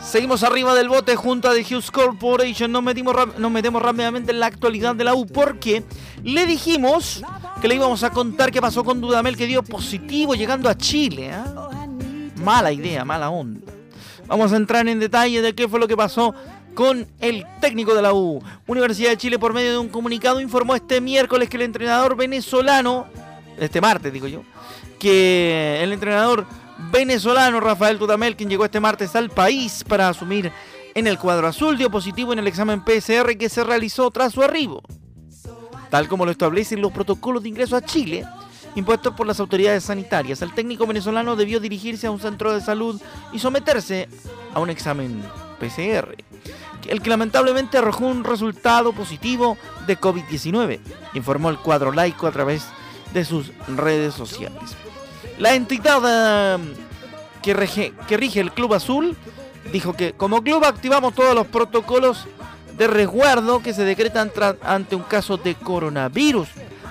Seguimos 0.02 0.42
arriba 0.42 0.74
del 0.74 0.88
bote 0.88 1.14
junto 1.14 1.48
a 1.48 1.54
The 1.54 1.60
Hughes 1.60 1.92
Corporation. 1.92 2.72
Nos, 2.72 2.82
metimos, 2.82 3.14
nos 3.38 3.50
metemos 3.52 3.80
rápidamente 3.80 4.32
en 4.32 4.40
la 4.40 4.46
actualidad 4.46 4.96
de 4.96 5.04
la 5.04 5.14
U 5.14 5.24
porque 5.24 5.84
le 6.24 6.46
dijimos 6.46 7.22
que 7.62 7.68
le 7.68 7.76
íbamos 7.76 8.02
a 8.02 8.10
contar 8.10 8.50
qué 8.50 8.60
pasó 8.60 8.82
con 8.82 9.00
Dudamel 9.00 9.36
que 9.36 9.46
dio 9.46 9.62
positivo 9.62 10.34
llegando 10.34 10.68
a 10.68 10.76
Chile. 10.76 11.30
¿ah? 11.32 11.70
Mala 12.42 12.72
idea, 12.72 13.04
mala 13.04 13.30
onda. 13.30 13.72
Vamos 14.26 14.52
a 14.52 14.56
entrar 14.56 14.88
en 14.88 14.98
detalle 14.98 15.42
de 15.42 15.54
qué 15.54 15.68
fue 15.68 15.78
lo 15.78 15.86
que 15.86 15.96
pasó 15.96 16.34
con 16.74 17.06
el 17.20 17.46
técnico 17.60 17.94
de 17.94 18.02
la 18.02 18.12
U. 18.12 18.42
Universidad 18.66 19.10
de 19.10 19.16
Chile 19.16 19.38
por 19.38 19.52
medio 19.52 19.72
de 19.72 19.78
un 19.78 19.88
comunicado 19.88 20.40
informó 20.40 20.74
este 20.74 21.00
miércoles 21.00 21.48
que 21.48 21.56
el 21.56 21.62
entrenador 21.62 22.16
venezolano, 22.16 23.06
este 23.58 23.80
martes 23.80 24.12
digo 24.12 24.26
yo, 24.26 24.42
que 24.98 25.82
el 25.82 25.92
entrenador 25.92 26.46
venezolano 26.92 27.60
Rafael 27.60 27.98
Dudamel, 27.98 28.36
quien 28.36 28.48
llegó 28.48 28.64
este 28.64 28.80
martes 28.80 29.14
al 29.16 29.30
país 29.30 29.84
para 29.86 30.08
asumir 30.08 30.52
en 30.94 31.06
el 31.06 31.18
cuadro 31.18 31.46
azul, 31.46 31.76
dio 31.76 31.90
positivo 31.90 32.32
en 32.32 32.38
el 32.38 32.46
examen 32.46 32.82
PCR 32.84 33.36
que 33.38 33.48
se 33.48 33.64
realizó 33.64 34.10
tras 34.10 34.32
su 34.32 34.42
arribo. 34.42 34.82
Tal 35.90 36.08
como 36.08 36.24
lo 36.24 36.30
establecen 36.30 36.80
los 36.80 36.92
protocolos 36.92 37.42
de 37.42 37.48
ingreso 37.48 37.76
a 37.76 37.82
Chile, 37.82 38.24
impuestos 38.74 39.14
por 39.14 39.26
las 39.26 39.40
autoridades 39.40 39.84
sanitarias, 39.84 40.40
el 40.42 40.54
técnico 40.54 40.86
venezolano 40.86 41.36
debió 41.36 41.60
dirigirse 41.60 42.06
a 42.06 42.10
un 42.10 42.20
centro 42.20 42.52
de 42.52 42.60
salud 42.60 43.00
y 43.32 43.38
someterse 43.38 44.08
a 44.54 44.60
un 44.60 44.70
examen 44.70 45.22
PCR, 45.58 46.14
el 46.88 47.02
que 47.02 47.10
lamentablemente 47.10 47.78
arrojó 47.78 48.06
un 48.06 48.24
resultado 48.24 48.92
positivo 48.92 49.56
de 49.86 49.98
COVID-19, 49.98 50.80
informó 51.14 51.50
el 51.50 51.58
cuadro 51.58 51.92
laico 51.92 52.26
a 52.26 52.32
través 52.32 52.64
de 53.12 53.24
sus 53.24 53.52
redes 53.68 54.14
sociales. 54.14 54.76
La 55.38 55.54
entidad 55.54 56.54
em, 56.54 56.74
que, 57.42 57.92
que 58.06 58.16
rige 58.16 58.40
el 58.40 58.52
Club 58.52 58.74
Azul 58.74 59.16
dijo 59.72 59.92
que 59.92 60.12
como 60.12 60.42
club 60.42 60.64
activamos 60.64 61.14
todos 61.14 61.34
los 61.34 61.46
protocolos 61.46 62.26
de 62.76 62.86
resguardo 62.86 63.62
que 63.62 63.74
se 63.74 63.84
decretan 63.84 64.32
ante 64.62 64.96
un 64.96 65.02
caso 65.02 65.36
de 65.36 65.54
coronavirus, 65.54 66.48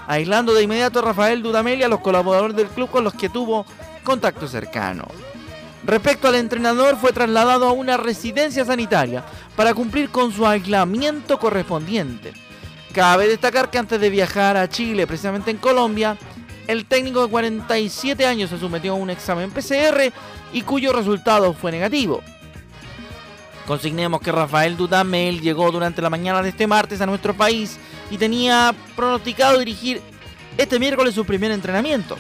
aislando 0.08 0.54
de 0.54 0.64
inmediato 0.64 1.00
a 1.00 1.04
Rafael 1.04 1.42
Dudamel 1.42 1.80
y 1.80 1.84
a 1.84 1.88
los 1.88 2.00
colaboradores 2.00 2.56
del 2.56 2.68
club 2.68 2.90
con 2.90 3.04
los 3.04 3.14
que 3.14 3.30
tuvo 3.30 3.66
contacto 4.04 4.48
cercano. 4.48 5.06
Respecto 5.84 6.28
al 6.28 6.36
entrenador, 6.36 6.98
fue 6.98 7.14
trasladado 7.14 7.68
a 7.68 7.72
una 7.72 7.98
residencia 7.98 8.66
sanitaria 8.66 9.24
para 9.60 9.74
cumplir 9.74 10.10
con 10.10 10.32
su 10.32 10.48
aislamiento 10.48 11.38
correspondiente. 11.38 12.32
Cabe 12.94 13.28
destacar 13.28 13.70
que 13.70 13.78
antes 13.78 14.00
de 14.00 14.10
viajar 14.10 14.56
a 14.56 14.70
Chile, 14.70 15.06
precisamente 15.06 15.52
en 15.52 15.58
Colombia, 15.58 16.16
el 16.66 16.86
técnico 16.86 17.22
de 17.22 17.30
47 17.30 18.26
años 18.26 18.52
se 18.52 18.58
sometió 18.58 18.94
a 18.94 18.96
un 18.96 19.10
examen 19.10 19.52
PCR 19.52 20.14
y 20.54 20.62
cuyo 20.62 20.94
resultado 20.94 21.52
fue 21.52 21.74
negativo. 21.74 22.22
Consignemos 23.68 24.22
que 24.22 24.32
Rafael 24.32 24.78
Dudamel 24.78 25.42
llegó 25.42 25.70
durante 25.74 26.02
la 26.02 26.10
mañana 26.10 26.42
de 26.42 26.48
este 26.48 26.66
martes 26.66 27.02
a 27.02 27.06
nuestro 27.06 27.34
país 27.34 27.80
y 28.10 28.18
tenía 28.18 28.74
pronosticado 28.96 29.60
dirigir 29.60 30.02
este 30.58 30.80
miércoles 30.80 31.16
su 31.16 31.26
primer 31.26 31.52
entrenamiento, 31.52 32.16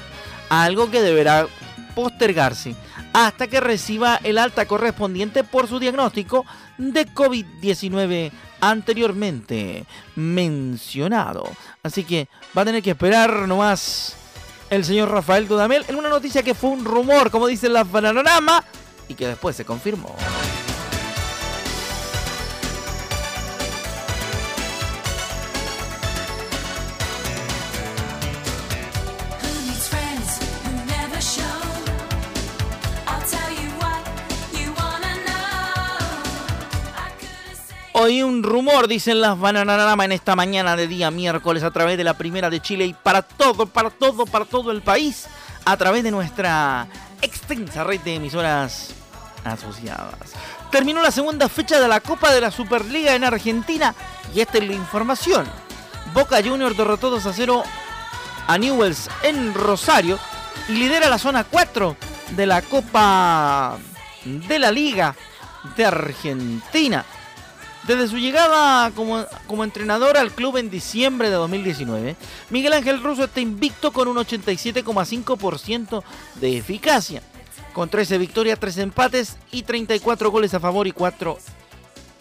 algo 0.50 0.91
que 0.91 1.01
deberá 1.01 1.48
postergarse 1.96 2.75
hasta 3.13 3.48
que 3.48 3.60
reciba 3.60 4.20
el 4.24 4.38
alta 4.38 4.66
correspondiente 4.66 5.44
por 5.44 5.68
su 5.68 5.80
diagnóstico 5.80 6.46
de 6.78 7.08
COVID-19 7.08 8.32
anteriormente 8.62 9.86
mencionado. 10.16 11.50
Así 11.84 12.04
que 12.04 12.28
va 12.58 12.63
a 12.63 12.66
tener 12.66 12.84
que 12.84 12.92
esperar 12.92 13.48
nomás 13.48 14.16
el 14.70 14.86
señor 14.86 15.10
Rafael 15.10 15.48
Dudamel 15.48 15.86
en 15.88 15.96
una 15.96 16.10
noticia 16.10 16.44
que 16.44 16.54
fue 16.54 16.70
un 16.70 16.86
rumor, 16.86 17.32
como 17.32 17.48
dice 17.48 17.70
la 17.70 17.84
panorama, 17.86 18.63
y 19.08 19.16
que 19.16 19.28
después 19.28 19.56
se 19.56 19.66
confirmó. 19.66 20.16
Hoy 38.01 38.24
un 38.24 38.44
rumor, 38.44 38.88
dicen 38.88 39.20
las 39.20 39.38
Bananarama 39.38 40.06
en 40.06 40.13
esta 40.13 40.34
mañana 40.34 40.77
de 40.77 40.88
día 40.88 41.12
miércoles 41.12 41.63
a 41.63 41.72
través 41.72 41.98
de 41.98 42.06
la 42.06 42.13
Primera 42.13 42.50
de 42.50 42.62
Chile 42.62 42.86
y 42.86 42.94
para 42.94 43.22
todo, 43.22 43.65
para 43.65 43.89
todo, 43.89 44.25
para 44.25 44.46
todo 44.46 44.72
el 44.72 44.82
país 44.82 45.27
a 45.65 45.75
través 45.75 46.03
de 46.03 46.12
nuestra 46.12 46.88
extensa 47.22 47.84
red 47.84 48.00
de 48.00 48.15
emisoras 48.15 48.91
asociadas. 49.44 50.32
Terminó 50.72 51.03
la 51.03 51.12
segunda 51.12 51.50
fecha 51.50 51.82
de 51.82 51.89
la 51.89 52.00
Copa 52.00 52.32
de 52.32 52.39
la 52.39 52.51
Superliga 52.51 53.15
en 53.15 53.25
Argentina 53.25 53.94
y 54.34 54.39
esta 54.39 54.60
es 54.60 54.68
la 54.70 54.75
información. 54.75 55.46
Boca 56.13 56.41
Juniors 56.41 56.77
derrotó 56.77 57.10
2 57.10 57.25
a 57.25 57.34
0 57.34 57.63
a 58.48 58.58
Newells 58.58 59.10
en 59.24 59.53
Rosario 59.53 60.18
y 60.70 60.72
lidera 60.72 61.10
la 61.10 61.18
zona 61.18 61.44
4 61.44 61.98
de 62.29 62.46
la 62.46 62.62
Copa 62.62 63.77
de 64.24 64.58
la 64.58 64.72
Liga 64.72 65.13
de 65.75 65.86
Argentina. 65.86 67.03
Desde 67.88 68.07
su 68.07 68.17
llegada 68.17 68.91
como, 68.91 69.25
como, 69.48 69.63
entrenador 69.63 70.17
al 70.17 70.31
club 70.31 70.57
en 70.57 70.69
diciembre 70.69 71.29
de 71.29 71.36
2019, 71.36 72.15
Miguel 72.50 72.74
Ángel 72.74 73.01
Russo 73.01 73.24
está 73.24 73.39
invicto 73.39 73.91
con 73.91 74.07
un 74.07 74.17
87,5% 74.17 76.03
de 76.36 76.57
eficacia, 76.57 77.24
con 77.74 77.89
13 77.89 78.17
victorias, 78.17 78.59
3 78.59 78.77
empates 78.79 79.38
y 79.51 79.63
34 79.63 80.29
goles 80.29 80.53
a 80.53 80.59
favor 80.59 80.88
y 80.88 80.91
4 80.91 81.38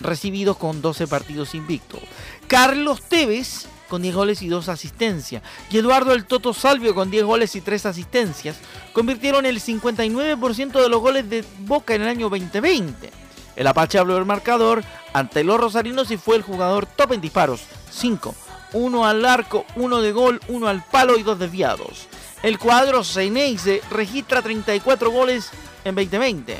recibidos 0.00 0.56
con 0.56 0.80
12 0.80 1.06
partidos 1.06 1.54
invictos. 1.54 2.00
Carlos 2.46 3.02
Tevez 3.02 3.66
con 3.88 4.02
10 4.02 4.14
goles 4.14 4.42
y 4.42 4.48
2 4.48 4.68
asistencias. 4.68 5.42
Y 5.70 5.78
Eduardo 5.78 6.12
El 6.12 6.26
Toto 6.26 6.52
Salvio 6.54 6.94
con 6.94 7.10
10 7.10 7.24
goles 7.24 7.56
y 7.56 7.60
3 7.60 7.86
asistencias 7.86 8.56
convirtieron 8.92 9.46
el 9.46 9.60
59% 9.60 10.82
de 10.82 10.88
los 10.88 11.00
goles 11.00 11.28
de 11.28 11.44
Boca 11.60 11.94
en 11.94 12.02
el 12.02 12.08
año 12.08 12.28
2020. 12.28 13.27
El 13.58 13.66
Apache 13.66 13.98
habló 13.98 14.14
del 14.14 14.24
marcador 14.24 14.85
ante 15.12 15.42
los 15.42 15.59
rosarinos 15.59 16.12
y 16.12 16.16
fue 16.16 16.37
el 16.37 16.42
jugador 16.42 16.87
top 16.87 17.14
en 17.14 17.20
disparos. 17.20 17.62
5. 17.90 18.33
Uno 18.74 19.04
al 19.04 19.24
arco, 19.24 19.66
uno 19.74 20.00
de 20.00 20.12
gol, 20.12 20.40
uno 20.46 20.68
al 20.68 20.85
palo 20.85 21.18
y 21.18 21.24
dos 21.24 21.40
desviados. 21.40 22.06
El 22.44 22.56
cuadro 22.56 23.02
Seineise 23.02 23.83
registra 23.90 24.42
34 24.42 25.11
goles 25.11 25.50
en 25.85 25.96
2020. 25.96 26.56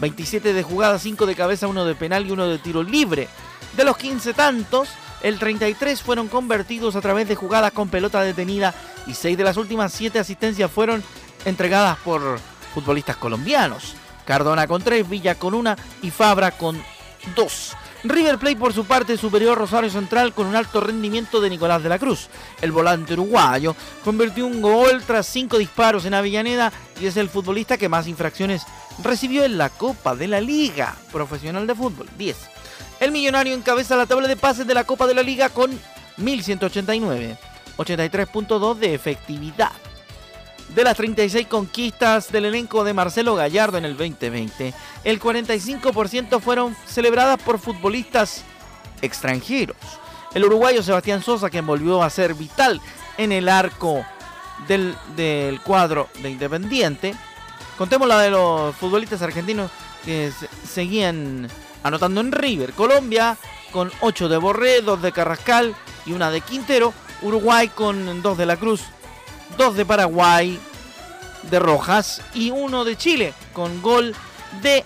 27 0.00 0.54
de 0.54 0.62
jugada, 0.62 0.98
5 0.98 1.26
de 1.26 1.34
cabeza, 1.34 1.66
1 1.66 1.84
de 1.84 1.94
penal 1.94 2.26
y 2.26 2.30
1 2.30 2.48
de 2.48 2.58
tiro 2.58 2.82
libre. 2.82 3.28
De 3.76 3.84
los 3.84 3.98
15 3.98 4.32
tantos, 4.32 4.88
el 5.22 5.38
33 5.38 6.00
fueron 6.00 6.28
convertidos 6.28 6.96
a 6.96 7.02
través 7.02 7.28
de 7.28 7.34
jugadas 7.34 7.72
con 7.72 7.90
pelota 7.90 8.22
detenida 8.22 8.74
y 9.06 9.12
6 9.12 9.36
de 9.36 9.44
las 9.44 9.58
últimas 9.58 9.92
7 9.92 10.18
asistencias 10.18 10.70
fueron 10.70 11.04
entregadas 11.44 11.98
por 11.98 12.38
futbolistas 12.72 13.18
colombianos. 13.18 13.96
Cardona 14.24 14.66
con 14.66 14.82
3, 14.82 15.08
Villa 15.08 15.34
con 15.34 15.54
1 15.54 15.76
y 16.02 16.10
Fabra 16.10 16.50
con 16.52 16.82
2. 17.34 17.76
River 18.04 18.38
Plate 18.38 18.56
por 18.56 18.72
su 18.72 18.84
parte 18.84 19.16
superior 19.16 19.56
Rosario 19.56 19.88
Central 19.88 20.32
con 20.32 20.46
un 20.46 20.56
alto 20.56 20.80
rendimiento 20.80 21.40
de 21.40 21.50
Nicolás 21.50 21.82
de 21.82 21.88
la 21.88 22.00
Cruz. 22.00 22.28
El 22.60 22.72
volante 22.72 23.12
uruguayo 23.12 23.76
convirtió 24.04 24.44
un 24.46 24.60
gol 24.60 25.02
tras 25.06 25.26
5 25.26 25.58
disparos 25.58 26.04
en 26.04 26.14
Avellaneda 26.14 26.72
y 27.00 27.06
es 27.06 27.16
el 27.16 27.28
futbolista 27.28 27.78
que 27.78 27.88
más 27.88 28.08
infracciones 28.08 28.64
recibió 29.02 29.44
en 29.44 29.56
la 29.56 29.68
Copa 29.68 30.16
de 30.16 30.26
la 30.26 30.40
Liga 30.40 30.96
Profesional 31.12 31.66
de 31.66 31.76
Fútbol, 31.76 32.08
10. 32.18 32.36
El 32.98 33.12
millonario 33.12 33.54
encabeza 33.54 33.96
la 33.96 34.06
tabla 34.06 34.26
de 34.26 34.36
pases 34.36 34.66
de 34.66 34.74
la 34.74 34.84
Copa 34.84 35.06
de 35.06 35.14
la 35.14 35.22
Liga 35.22 35.48
con 35.48 35.70
1189, 36.16 37.38
83.2 37.76 38.74
de 38.76 38.94
efectividad. 38.94 39.72
De 40.74 40.84
las 40.84 40.96
36 40.96 41.48
conquistas 41.48 42.32
del 42.32 42.46
elenco 42.46 42.82
de 42.82 42.94
Marcelo 42.94 43.34
Gallardo 43.34 43.76
en 43.76 43.84
el 43.84 43.94
2020, 43.94 44.72
el 45.04 45.20
45% 45.20 46.40
fueron 46.40 46.74
celebradas 46.86 47.42
por 47.42 47.58
futbolistas 47.58 48.42
extranjeros. 49.02 49.76
El 50.32 50.46
uruguayo 50.46 50.82
Sebastián 50.82 51.22
Sosa, 51.22 51.50
quien 51.50 51.66
volvió 51.66 52.02
a 52.02 52.08
ser 52.08 52.32
vital 52.32 52.80
en 53.18 53.32
el 53.32 53.50
arco 53.50 54.02
del, 54.66 55.60
cuadro 55.62 56.08
de 56.22 56.30
Independiente. 56.30 57.14
Contemos 57.76 58.08
la 58.08 58.20
de 58.20 58.30
los 58.30 58.74
futbolistas 58.76 59.20
argentinos 59.20 59.70
que 60.06 60.32
seguían 60.66 61.48
anotando 61.82 62.22
en 62.22 62.32
River. 62.32 62.72
Colombia 62.72 63.36
con 63.72 63.90
8 64.00 64.28
de 64.30 64.38
Borré, 64.38 64.80
2 64.80 65.02
de 65.02 65.12
Carrascal 65.12 65.74
y 66.06 66.12
una 66.12 66.30
de 66.30 66.40
Quintero. 66.40 66.94
Uruguay 67.20 67.68
con 67.68 68.22
2 68.22 68.38
de 68.38 68.46
la 68.46 68.56
Cruz, 68.56 68.80
dos 69.56 69.76
de 69.76 69.84
Paraguay, 69.84 70.58
de 71.50 71.58
Rojas 71.58 72.22
y 72.34 72.50
uno 72.50 72.84
de 72.84 72.96
Chile 72.96 73.34
con 73.52 73.82
gol 73.82 74.14
de 74.62 74.84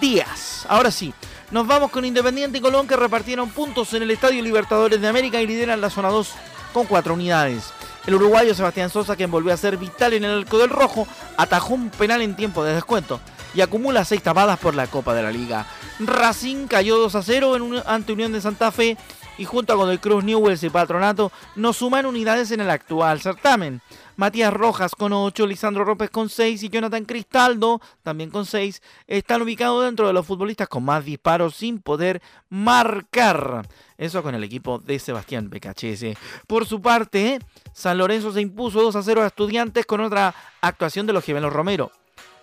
Díaz. 0.00 0.66
Ahora 0.68 0.90
sí, 0.90 1.12
nos 1.50 1.66
vamos 1.66 1.90
con 1.90 2.04
Independiente 2.04 2.58
y 2.58 2.60
Colón 2.60 2.86
que 2.86 2.96
repartieron 2.96 3.50
puntos 3.50 3.94
en 3.94 4.02
el 4.02 4.10
Estadio 4.10 4.42
Libertadores 4.42 5.00
de 5.00 5.08
América 5.08 5.40
y 5.40 5.46
lideran 5.46 5.80
la 5.80 5.90
zona 5.90 6.08
2 6.08 6.28
con 6.72 6.86
cuatro 6.86 7.14
unidades. 7.14 7.72
El 8.06 8.14
uruguayo 8.14 8.54
Sebastián 8.54 8.90
Sosa, 8.90 9.16
quien 9.16 9.30
volvió 9.30 9.52
a 9.52 9.56
ser 9.56 9.76
vital 9.76 10.14
en 10.14 10.24
el 10.24 10.40
arco 10.40 10.58
del 10.58 10.70
rojo, 10.70 11.06
atajó 11.36 11.74
un 11.74 11.90
penal 11.90 12.22
en 12.22 12.36
tiempo 12.36 12.64
de 12.64 12.74
descuento 12.74 13.20
y 13.54 13.60
acumula 13.60 14.04
seis 14.04 14.22
tapadas 14.22 14.58
por 14.58 14.74
la 14.74 14.86
Copa 14.86 15.14
de 15.14 15.22
la 15.22 15.30
Liga. 15.30 15.66
Racing 16.00 16.66
cayó 16.68 16.96
2 16.98 17.14
a 17.14 17.22
0 17.22 17.56
en 17.56 17.82
ante 17.86 18.12
Unión 18.12 18.32
de 18.32 18.40
Santa 18.40 18.70
Fe 18.70 18.96
y 19.38 19.44
junto 19.44 19.76
con 19.76 19.88
el 19.88 20.00
Cruz 20.00 20.24
Newells 20.24 20.62
y 20.64 20.70
Patronato 20.70 21.32
nos 21.56 21.78
suman 21.78 22.04
unidades 22.04 22.50
en 22.50 22.60
el 22.60 22.68
actual 22.70 23.20
certamen. 23.20 23.80
Matías 24.16 24.52
Rojas 24.52 24.96
con 24.96 25.12
8, 25.12 25.46
Lisandro 25.46 25.84
López 25.84 26.10
con 26.10 26.28
6 26.28 26.64
y 26.64 26.68
Jonathan 26.68 27.04
Cristaldo 27.04 27.80
también 28.02 28.30
con 28.30 28.46
6 28.46 28.82
están 29.06 29.42
ubicados 29.42 29.84
dentro 29.84 30.08
de 30.08 30.12
los 30.12 30.26
futbolistas 30.26 30.68
con 30.68 30.84
más 30.84 31.04
disparos 31.04 31.54
sin 31.54 31.80
poder 31.80 32.20
marcar. 32.48 33.68
Eso 33.96 34.22
con 34.22 34.34
el 34.34 34.42
equipo 34.42 34.80
de 34.80 34.98
Sebastián 34.98 35.48
Becachese. 35.48 36.16
Por 36.46 36.66
su 36.66 36.82
parte, 36.82 37.38
San 37.72 37.98
Lorenzo 37.98 38.32
se 38.32 38.40
impuso 38.40 38.82
2 38.82 38.96
a 38.96 39.02
0 39.02 39.22
a 39.22 39.26
Estudiantes 39.28 39.86
con 39.86 40.00
otra 40.00 40.34
actuación 40.60 41.06
de 41.06 41.12
los 41.12 41.24
gemelos 41.24 41.52
Romero. 41.52 41.92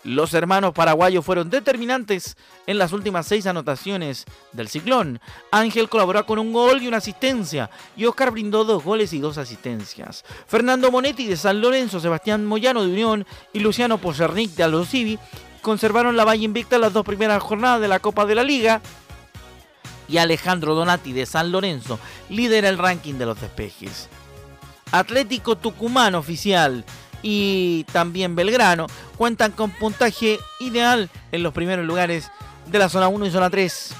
Los 0.06 0.36
hermanos 0.36 0.72
paraguayos 0.74 1.26
fueron 1.26 1.50
determinantes 1.50 2.38
en 2.68 2.78
las 2.78 2.94
últimas 2.94 3.26
seis 3.26 3.48
anotaciones 3.48 4.26
del 4.52 4.70
ciclón. 4.70 5.20
Ángel 5.50 5.90
colaboró 5.90 6.24
con 6.28 6.38
un 6.38 6.54
gol 6.54 6.84
y 6.84 6.88
una 6.88 6.98
asistencia, 6.98 7.72
y 7.98 8.06
Oscar 8.06 8.30
brindó 8.30 8.66
dos 8.66 8.84
goles 8.84 9.14
y 9.14 9.20
dos 9.20 9.40
asistencias. 9.40 10.24
Fernando 10.46 10.92
Monetti 10.92 11.26
de 11.26 11.36
San 11.36 11.60
Lorenzo, 11.60 12.00
Sebastián 12.00 12.46
Moyano 12.46 12.84
de 12.84 12.92
Unión 12.92 13.26
y 13.52 13.62
Luciano 13.62 13.98
Posernic 13.98 14.52
de 14.52 14.64
Aldosivi 14.64 15.18
conservaron 15.64 16.16
la 16.16 16.24
valla 16.24 16.46
invicta 16.46 16.76
en 16.76 16.84
las 16.84 16.94
dos 16.94 17.04
primeras 17.04 17.42
jornadas 17.42 17.82
de 17.82 17.88
la 17.88 18.00
Copa 18.00 18.28
de 18.28 18.36
la 18.36 18.44
Liga. 18.44 18.82
Y 20.08 20.18
Alejandro 20.18 20.76
Donati 20.76 21.14
de 21.14 21.26
San 21.26 21.52
Lorenzo 21.52 21.98
lidera 22.30 22.70
el 22.70 22.78
ranking 22.78 23.16
de 23.16 23.26
los 23.26 23.42
despejes. 23.42 24.08
Atlético 24.92 25.56
Tucumán 25.56 26.14
oficial 26.14 26.86
y 27.28 27.86
también 27.86 28.36
Belgrano 28.36 28.86
cuentan 29.18 29.52
con 29.52 29.72
puntaje 29.72 30.40
ideal 30.60 31.10
en 31.32 31.42
los 31.42 31.54
primeros 31.54 31.84
lugares 31.84 32.30
de 32.68 32.78
la 32.78 32.88
zona 32.88 33.08
1 33.08 33.26
y 33.26 33.32
zona 33.32 33.50
3 33.50 33.96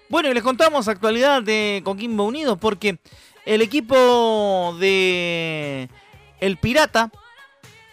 Bueno, 0.08 0.30
y 0.30 0.36
les 0.36 0.44
contamos 0.44 0.88
actualidad 0.88 1.42
de 1.42 1.82
Coquimbo 1.84 2.26
Unido 2.26 2.58
porque 2.58 3.00
el 3.44 3.64
equipo 3.64 4.78
de 4.80 5.90
El 6.40 6.58
Pirata 6.58 7.12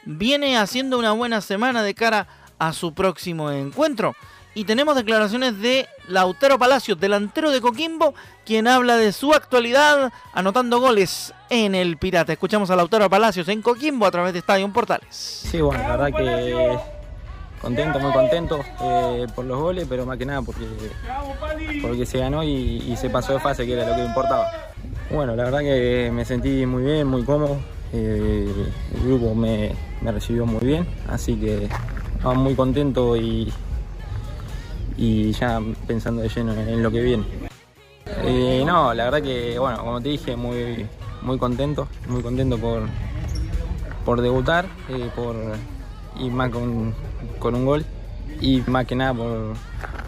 viene 0.04 0.58
haciendo 0.58 0.98
una 0.98 1.12
buena 1.12 1.40
semana 1.40 1.82
de 1.82 1.94
cara 1.94 2.26
a 2.58 2.74
su 2.74 2.92
próximo 2.92 3.50
encuentro. 3.50 4.14
Y 4.54 4.64
tenemos 4.64 4.96
declaraciones 4.96 5.60
de 5.60 5.86
Lautaro 6.08 6.58
Palacios, 6.58 6.98
delantero 6.98 7.52
de 7.52 7.60
Coquimbo, 7.60 8.14
quien 8.44 8.66
habla 8.66 8.96
de 8.96 9.12
su 9.12 9.32
actualidad 9.32 10.12
anotando 10.32 10.80
goles 10.80 11.32
en 11.50 11.76
el 11.76 11.96
Pirata. 11.96 12.32
Escuchamos 12.32 12.68
a 12.70 12.76
Lautaro 12.76 13.08
Palacios 13.08 13.46
en 13.48 13.62
Coquimbo 13.62 14.06
a 14.06 14.10
través 14.10 14.32
de 14.32 14.40
Estadio 14.40 14.68
Portales. 14.72 15.06
Sí, 15.10 15.60
bueno, 15.60 15.82
la 15.82 15.96
verdad 15.96 16.18
que 16.18 16.78
contento, 17.60 18.00
muy 18.00 18.12
contento 18.12 18.60
eh, 18.82 19.26
por 19.36 19.44
los 19.44 19.60
goles, 19.60 19.86
pero 19.88 20.04
más 20.04 20.18
que 20.18 20.26
nada 20.26 20.42
porque, 20.42 20.66
porque 21.80 22.04
se 22.06 22.18
ganó 22.18 22.42
y, 22.42 22.96
se 22.96 23.08
pasó 23.08 23.34
de 23.34 23.40
fase, 23.40 23.64
que 23.64 23.74
era 23.74 23.88
lo 23.88 23.94
que 23.94 24.04
importaba. 24.04 24.50
Bueno, 25.12 25.36
la 25.36 25.44
verdad 25.44 25.60
que 25.60 26.10
me 26.12 26.24
sentí 26.24 26.66
muy 26.66 26.82
bien, 26.82 27.06
muy 27.06 27.22
cómodo. 27.22 27.58
Eh, 27.92 28.52
el 28.94 29.02
grupo 29.02 29.34
me, 29.34 29.74
recibió 30.02 30.44
muy 30.44 30.64
bien, 30.64 30.86
así 31.08 31.36
que 31.36 31.68
estaba 32.16 32.34
muy 32.34 32.54
contento 32.54 33.16
y, 33.16 33.52
y 35.00 35.32
ya 35.32 35.60
pensando 35.86 36.20
de 36.20 36.28
lleno 36.28 36.52
en 36.52 36.82
lo 36.82 36.90
que 36.90 37.00
viene. 37.00 37.24
Eh, 38.22 38.62
no, 38.66 38.92
la 38.92 39.04
verdad 39.04 39.22
que, 39.22 39.58
bueno, 39.58 39.78
como 39.78 40.00
te 40.00 40.10
dije, 40.10 40.36
muy, 40.36 40.86
muy 41.22 41.38
contento, 41.38 41.88
muy 42.06 42.22
contento 42.22 42.58
por, 42.58 42.82
por 44.04 44.20
debutar, 44.20 44.66
por, 45.16 45.36
y 46.18 46.28
más 46.28 46.50
con, 46.50 46.94
con 47.38 47.54
un 47.54 47.64
gol 47.64 47.84
y 48.42 48.60
más 48.66 48.86
que 48.86 48.94
nada 48.94 49.14
por, 49.14 49.54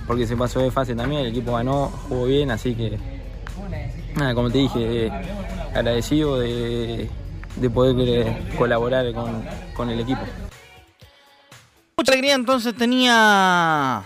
porque 0.06 0.26
se 0.26 0.36
pasó 0.36 0.60
de 0.60 0.70
fase 0.70 0.94
también, 0.94 1.22
el 1.22 1.28
equipo 1.28 1.52
ganó, 1.52 1.90
jugó 2.08 2.26
bien, 2.26 2.50
así 2.50 2.74
que 2.74 2.98
nada, 4.14 4.34
como 4.34 4.50
te 4.50 4.58
dije, 4.58 5.10
agradecido 5.74 6.38
de, 6.38 7.08
poder 7.72 8.36
colaborar 8.58 9.06
con, 9.74 9.88
el 9.88 10.00
equipo. 10.00 10.20
Mucha 11.96 12.12
alegría 12.12 12.34
entonces 12.34 12.74
tenía 12.74 14.04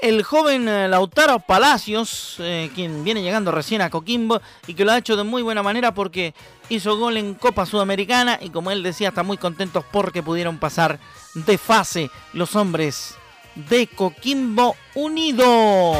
el 0.00 0.22
joven 0.22 0.68
eh, 0.68 0.88
Lautaro 0.88 1.40
Palacios, 1.40 2.36
eh, 2.38 2.70
quien 2.74 3.04
viene 3.04 3.22
llegando 3.22 3.50
recién 3.50 3.80
a 3.80 3.90
Coquimbo 3.90 4.40
y 4.66 4.74
que 4.74 4.84
lo 4.84 4.92
ha 4.92 4.98
hecho 4.98 5.16
de 5.16 5.24
muy 5.24 5.42
buena 5.42 5.62
manera 5.62 5.94
porque 5.94 6.34
hizo 6.68 6.96
gol 6.98 7.16
en 7.16 7.34
Copa 7.34 7.66
Sudamericana 7.66 8.38
y 8.40 8.50
como 8.50 8.70
él 8.70 8.82
decía, 8.82 9.08
está 9.08 9.22
muy 9.22 9.38
contentos 9.38 9.84
porque 9.90 10.22
pudieron 10.22 10.58
pasar 10.58 10.98
de 11.34 11.58
fase 11.58 12.10
los 12.32 12.56
hombres 12.56 13.14
de 13.54 13.86
Coquimbo 13.86 14.76
Unido. 14.94 15.94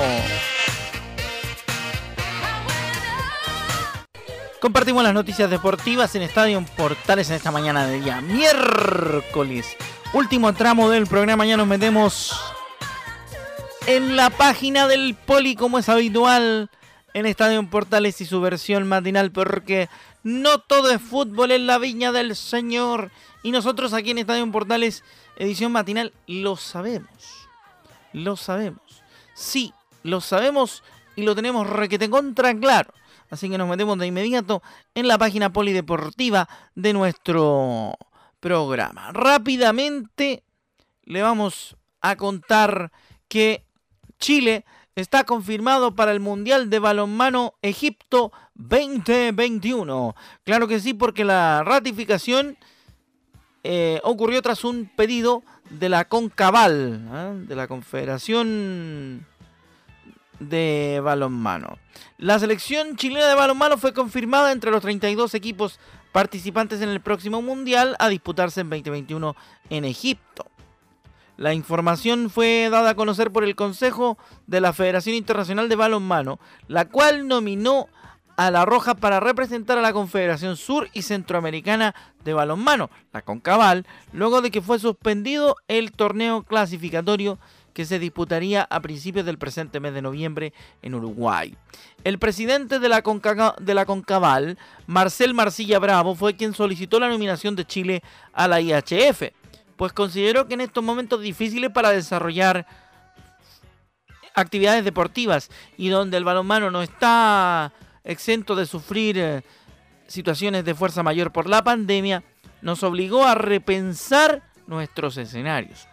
Compartimos 4.61 5.05
las 5.05 5.15
noticias 5.15 5.51
deportivas 5.51 6.15
en 6.15 6.23
Estadio 6.23 6.65
Portales 6.77 7.29
en 7.31 7.37
esta 7.37 7.51
mañana 7.51 7.87
de 7.87 8.01
día 8.01 8.21
miércoles. 8.21 9.77
Último 10.13 10.53
tramo 10.55 10.89
del 10.89 11.07
programa, 11.07 11.47
ya 11.47 11.57
nos 11.57 11.67
metemos 11.67 12.35
en 13.87 14.17
la 14.17 14.31
página 14.31 14.89
del 14.89 15.15
Poli 15.15 15.55
como 15.55 15.79
es 15.79 15.89
habitual 15.89 16.71
en 17.15 17.27
Estadio 17.27 17.69
Portales 17.71 18.21
y 18.21 18.27
su 18.27 18.41
versión 18.41 18.87
matinal 18.89 19.31
porque 19.31 19.89
no 20.23 20.59
todo 20.59 20.91
es 20.91 21.01
fútbol 21.01 21.53
en 21.53 21.67
la 21.67 21.79
viña 21.79 22.11
del 22.11 22.35
Señor 22.35 23.11
y 23.43 23.53
nosotros 23.53 23.93
aquí 23.93 24.11
en 24.11 24.19
Estadio 24.19 24.51
Portales 24.51 25.05
edición 25.37 25.73
matinal, 25.73 26.13
lo 26.27 26.57
sabemos. 26.57 27.49
Lo 28.13 28.37
sabemos. 28.37 29.03
Sí, 29.35 29.73
lo 30.03 30.21
sabemos 30.21 30.83
y 31.15 31.23
lo 31.23 31.35
tenemos 31.35 31.69
requete 31.69 32.11
contra 32.11 32.59
claro. 32.59 32.93
Así 33.31 33.51
que 33.51 33.59
nos 33.59 33.69
metemos 33.69 33.99
de 33.99 34.07
inmediato 34.07 34.63
en 34.95 35.09
la 35.09 35.19
página 35.19 35.53
polideportiva 35.53 36.49
de 36.75 36.93
nuestro 36.93 37.95
programa. 38.41 39.13
Rápidamente 39.13 40.45
le 41.03 41.23
vamos 41.23 41.77
a 42.01 42.17
contar 42.17 42.93
que 43.29 43.66
Chile 44.19 44.65
está 44.95 45.25
confirmado 45.25 45.95
para 45.95 46.13
el 46.13 46.21
Mundial 46.21 46.71
de 46.71 46.79
Balonmano 46.79 47.55
Egipto 47.63 48.33
2021. 48.55 50.15
Claro 50.45 50.67
que 50.69 50.81
sí, 50.81 50.95
porque 50.95 51.25
la 51.25 51.63
ratificación 51.65 52.57
eh, 53.63 54.01
ocurrió 54.05 54.41
tras 54.43 54.65
un 54.65 54.91
pedido 54.95 55.43
de 55.71 55.89
la 55.89 56.07
CONCABAL, 56.07 57.09
¿eh? 57.13 57.45
de 57.47 57.57
la 57.57 57.69
Confederación 57.69 59.27
de 60.39 61.01
Balonmano. 61.03 61.79
La 62.19 62.39
selección 62.39 62.97
chilena 62.97 63.27
de 63.27 63.35
balonmano 63.35 63.79
fue 63.79 63.93
confirmada 63.93 64.53
entre 64.53 64.71
los 64.71 64.83
32 64.83 65.35
equipos 65.35 65.79
participantes 66.13 66.81
en 66.81 66.89
el 66.89 67.01
próximo 67.01 67.43
Mundial 67.43 67.97
a 67.99 68.09
disputarse 68.09 68.61
en 68.61 68.71
2021 68.71 69.37
en 69.71 69.85
Egipto. 69.85 70.47
La 71.37 71.53
información 71.53 72.31
fue 72.31 72.69
dada 72.71 72.91
a 72.91 72.95
conocer 72.95 73.31
por 73.31 73.45
el 73.45 73.57
Consejo 73.57 74.17
de 74.47 74.61
la 74.61 74.73
Federación 74.73 75.15
Internacional 75.15 75.69
de 75.69 75.77
Balonmano, 75.77 76.41
la 76.67 76.87
cual 76.89 77.29
nominó 77.29 77.89
a 78.37 78.51
la 78.51 78.65
Roja 78.65 78.95
para 78.95 79.21
representar 79.21 79.79
a 79.79 79.83
la 79.83 79.93
Confederación 79.93 80.57
Sur 80.57 80.89
y 80.93 81.03
Centroamericana 81.03 81.95
de 82.25 82.35
Balonmano, 82.35 82.91
la 83.13 83.23
CONCABAL, 83.23 83.87
luego 84.13 84.43
de 84.43 84.51
que 84.51 84.63
fue 84.63 84.79
suspendido 84.79 85.57
el 85.69 85.93
torneo 85.93 86.43
clasificatorio 86.43 87.39
que 87.77 87.85
se 87.85 87.99
disputaría 87.99 88.67
a 88.71 88.81
principios 88.81 89.27
del 89.27 89.37
presente 89.37 89.81
mes 89.81 89.93
de 89.93 90.01
noviembre 90.01 90.55
en 90.81 90.95
Uruguay. 90.95 91.55
El 92.05 92.19
presidente 92.19 92.79
de 92.79 92.89
la, 92.89 93.03
la 93.67 93.85
CONCABAL, 93.85 94.57
Marcel 94.87 95.35
Marcilla 95.35 95.79
Bravo, 95.79 96.15
fue 96.15 96.37
quien 96.37 96.55
solicitó 96.55 96.99
la 96.99 97.11
nominación 97.11 97.55
de 97.55 97.67
Chile 97.67 98.03
a 98.33 98.49
la 98.49 98.63
IHF, 98.63 99.25
pues 99.77 99.93
consideró 99.93 100.47
que 100.47 100.55
en 100.55 100.63
estos 100.63 100.83
momentos 100.83 101.21
difíciles 101.21 101.71
para 101.71 101.91
desarrollar 101.91 102.67
actividades 104.35 104.85
deportivas 104.85 105.51
y 105.77 105.89
donde 105.89 106.17
el 106.17 106.25
balonmano 106.25 106.71
no 106.71 106.83
está 106.83 107.73
exento 108.05 108.55
de 108.55 108.67
sufrir 108.67 109.19
eh, 109.19 109.43
situaciones 110.07 110.65
de 110.65 110.75
fuerza 110.75 111.03
mayor 111.03 111.33
por 111.33 111.49
la 111.49 111.65
pandemia, 111.65 112.23
nos 112.63 112.83
obligó 112.83 113.25
a 113.25 113.35
repensar 113.35 114.43
nuestros 114.67 115.17
escenarios. 115.17 115.89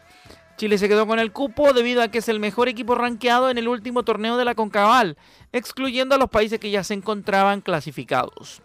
Chile 0.57 0.77
se 0.77 0.87
quedó 0.87 1.07
con 1.07 1.19
el 1.19 1.31
cupo 1.31 1.73
debido 1.73 2.01
a 2.01 2.09
que 2.09 2.19
es 2.19 2.29
el 2.29 2.39
mejor 2.39 2.69
equipo 2.69 2.95
rankeado 2.95 3.49
en 3.49 3.57
el 3.57 3.67
último 3.67 4.03
torneo 4.03 4.37
de 4.37 4.45
la 4.45 4.55
CONCABAL, 4.55 5.17
excluyendo 5.51 6.15
a 6.15 6.17
los 6.17 6.29
países 6.29 6.59
que 6.59 6.69
ya 6.69 6.83
se 6.83 6.93
encontraban 6.93 7.61
clasificados. 7.61 8.61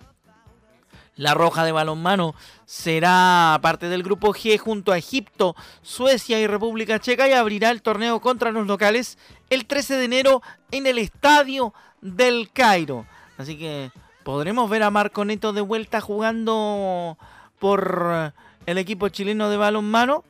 La 1.18 1.34
Roja 1.34 1.64
de 1.64 1.72
Balonmano 1.72 2.36
será 2.64 3.58
parte 3.60 3.88
del 3.88 4.04
grupo 4.04 4.32
G 4.32 4.56
junto 4.56 4.92
a 4.92 4.98
Egipto, 4.98 5.56
Suecia 5.82 6.38
y 6.38 6.46
República 6.46 7.00
Checa 7.00 7.28
y 7.28 7.32
abrirá 7.32 7.70
el 7.70 7.82
torneo 7.82 8.20
contra 8.20 8.52
los 8.52 8.68
locales 8.68 9.18
el 9.50 9.66
13 9.66 9.96
de 9.96 10.04
enero 10.04 10.42
en 10.70 10.86
el 10.86 10.96
Estadio 10.96 11.74
del 12.00 12.50
Cairo. 12.52 13.04
Así 13.36 13.58
que 13.58 13.90
podremos 14.22 14.70
ver 14.70 14.84
a 14.84 14.90
Marco 14.90 15.24
Neto 15.24 15.52
de 15.52 15.60
vuelta 15.60 16.00
jugando 16.00 17.18
por 17.58 18.32
el 18.66 18.78
equipo 18.78 19.08
chileno 19.08 19.50
de 19.50 19.56
balonmano. 19.56 20.22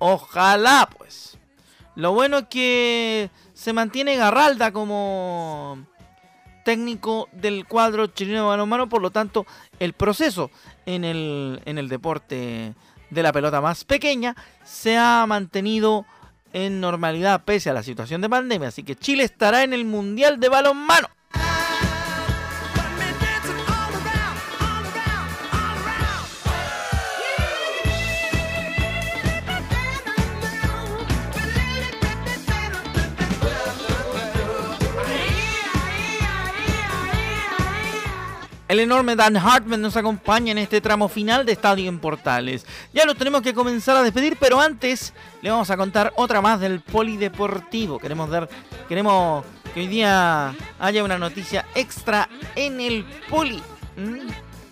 Ojalá, 0.00 0.88
pues. 0.98 1.38
Lo 1.94 2.12
bueno 2.12 2.38
es 2.38 2.46
que 2.48 3.30
se 3.54 3.72
mantiene 3.72 4.16
Garralda 4.16 4.72
como 4.72 5.86
técnico 6.68 7.30
del 7.32 7.64
cuadro 7.64 8.08
chileno 8.08 8.42
de 8.42 8.48
balonmano, 8.48 8.90
por 8.90 9.00
lo 9.00 9.10
tanto, 9.10 9.46
el 9.80 9.94
proceso 9.94 10.50
en 10.84 11.02
el, 11.02 11.62
en 11.64 11.78
el 11.78 11.88
deporte 11.88 12.74
de 13.08 13.22
la 13.22 13.32
pelota 13.32 13.62
más 13.62 13.84
pequeña 13.84 14.36
se 14.64 14.98
ha 14.98 15.24
mantenido 15.26 16.04
en 16.52 16.78
normalidad 16.78 17.42
pese 17.42 17.70
a 17.70 17.72
la 17.72 17.82
situación 17.82 18.20
de 18.20 18.28
pandemia. 18.28 18.68
Así 18.68 18.82
que 18.82 18.96
Chile 18.96 19.24
estará 19.24 19.62
en 19.62 19.72
el 19.72 19.86
Mundial 19.86 20.40
de 20.40 20.50
Balonmano. 20.50 21.08
El 38.78 38.84
enorme 38.84 39.16
Dan 39.16 39.36
Hartman 39.36 39.80
nos 39.80 39.96
acompaña 39.96 40.52
en 40.52 40.58
este 40.58 40.80
tramo 40.80 41.08
final 41.08 41.44
de 41.44 41.50
Estadio 41.50 41.88
en 41.88 41.98
Portales. 41.98 42.64
Ya 42.94 43.06
lo 43.06 43.16
tenemos 43.16 43.42
que 43.42 43.52
comenzar 43.52 43.96
a 43.96 44.04
despedir, 44.04 44.36
pero 44.38 44.60
antes 44.60 45.12
le 45.42 45.50
vamos 45.50 45.68
a 45.70 45.76
contar 45.76 46.12
otra 46.14 46.40
más 46.40 46.60
del 46.60 46.80
polideportivo. 46.80 47.98
Queremos 47.98 48.30
dar, 48.30 48.48
queremos 48.88 49.44
que 49.74 49.80
hoy 49.80 49.88
día 49.88 50.54
haya 50.78 51.02
una 51.02 51.18
noticia 51.18 51.66
extra 51.74 52.28
en 52.54 52.80
el 52.80 53.04
poli. 53.28 53.60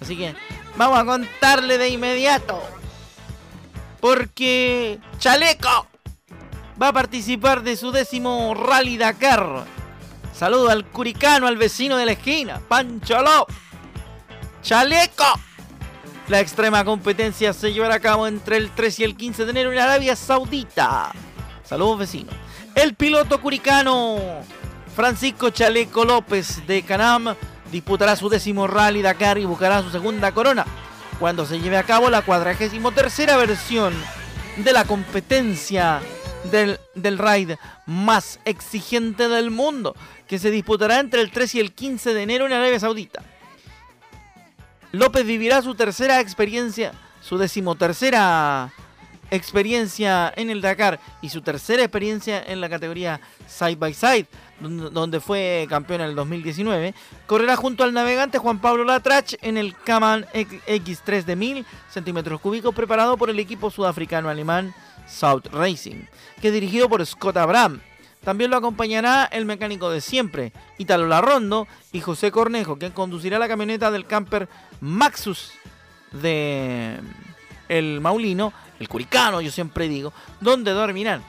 Así 0.01 0.16
que 0.16 0.37
vamos 0.77 1.01
a 1.01 1.05
contarle 1.05 1.77
de 1.77 1.88
inmediato. 1.88 2.62
Porque 4.01 5.01
Chaleco 5.19 5.88
va 6.81 6.88
a 6.88 6.92
participar 6.92 7.64
de 7.64 7.77
su 7.77 7.90
décimo 7.90 8.55
Rally 8.55 8.99
Dakar. 8.99 9.64
Saludo 10.33 10.71
al 10.71 10.85
curicano, 10.85 11.49
al 11.49 11.57
vecino 11.57 11.97
de 11.97 12.07
la 12.07 12.12
esquina, 12.12 12.61
Pancho 12.69 13.21
López. 13.21 13.65
¡Chaleco! 14.66 15.38
La 16.26 16.40
extrema 16.40 16.85
competencia 16.85 17.52
se 17.52 17.72
llevará 17.72 17.94
a 17.94 18.00
cabo 18.00 18.26
entre 18.26 18.57
el 18.57 18.72
3 18.72 18.98
y 18.98 19.05
el 19.05 19.16
15 19.16 19.44
de 19.44 19.50
enero 19.52 19.70
en 19.70 19.79
Arabia 19.79 20.16
Saudita. 20.16 21.12
Saludos 21.62 22.00
vecinos. 22.00 22.35
El 22.74 22.94
piloto 22.96 23.40
curicano 23.40 24.18
Francisco 24.96 25.50
Chaleco 25.50 26.05
López 26.05 26.66
de 26.66 26.83
Canam 26.83 27.37
disputará 27.70 28.16
su 28.16 28.29
décimo 28.29 28.66
Rally 28.66 29.02
Dakar 29.02 29.38
y 29.38 29.44
buscará 29.44 29.85
su 29.85 29.90
segunda 29.90 30.33
corona 30.33 30.66
cuando 31.20 31.46
se 31.46 31.61
lleve 31.61 31.76
a 31.76 31.85
cabo 31.85 32.11
la 32.11 32.22
43 32.22 33.26
versión 33.37 33.94
de 34.57 34.72
la 34.72 34.85
competencia 34.85 36.00
del, 36.50 36.81
del 36.96 37.18
raid 37.18 37.52
más 37.87 38.40
exigente 38.44 39.29
del 39.29 39.52
mundo, 39.52 39.94
que 40.26 40.40
se 40.40 40.50
disputará 40.50 40.98
entre 40.98 41.20
el 41.20 41.31
3 41.31 41.55
y 41.55 41.61
el 41.61 41.72
15 41.72 42.14
de 42.14 42.22
enero 42.24 42.46
en 42.46 42.52
Arabia 42.52 42.81
Saudita. 42.81 43.22
López 44.96 45.26
vivirá 45.26 45.61
su 45.61 45.74
tercera 45.74 46.20
experiencia, 46.20 46.92
su 47.20 47.37
decimotercera 47.37 48.72
experiencia 49.30 50.32
en 50.35 50.48
el 50.48 50.62
Dakar 50.62 51.00
y 51.20 51.28
su 51.28 51.42
tercera 51.42 51.82
experiencia 51.82 52.42
en 52.42 52.62
la 52.62 52.68
categoría 52.70 53.20
Side 53.46 53.76
by 53.76 53.92
Side, 53.92 54.26
donde 54.61 55.20
fue 55.20 55.66
campeón 55.68 56.00
en 56.00 56.09
el 56.09 56.14
2019. 56.14 56.94
Correrá 57.26 57.56
junto 57.56 57.85
al 57.85 57.92
navegante 57.92 58.38
Juan 58.38 58.59
Pablo 58.59 58.85
Latrach 58.85 59.35
en 59.42 59.59
el 59.59 59.76
Kaman 59.76 60.24
X3 60.32 61.24
de 61.24 61.37
1000 61.37 61.66
centímetros 61.90 62.40
cúbicos 62.40 62.74
preparado 62.74 63.18
por 63.18 63.28
el 63.28 63.38
equipo 63.38 63.70
sudafricano-alemán 63.70 64.74
South 65.06 65.46
Racing, 65.52 66.06
que 66.40 66.50
dirigido 66.50 66.88
por 66.88 67.04
Scott 67.04 67.37
Abraham. 67.37 67.82
También 68.24 68.50
lo 68.50 68.56
acompañará 68.56 69.24
el 69.26 69.44
mecánico 69.44 69.88
de 69.88 70.00
siempre, 70.00 70.52
Italo 70.78 71.06
Larrondo 71.06 71.68
y 71.92 72.00
José 72.00 72.32
Cornejo, 72.32 72.76
quien 72.76 72.90
conducirá 72.90 73.38
la 73.38 73.46
camioneta 73.46 73.92
del 73.92 74.04
camper 74.04 74.48
Maxus 74.80 75.52
de 76.12 76.98
el 77.68 78.00
Maulino, 78.00 78.52
el 78.78 78.88
Curicano, 78.88 79.40
yo 79.40 79.50
siempre 79.50 79.88
digo, 79.88 80.12
donde 80.40 80.72
dormirán. 80.72 81.22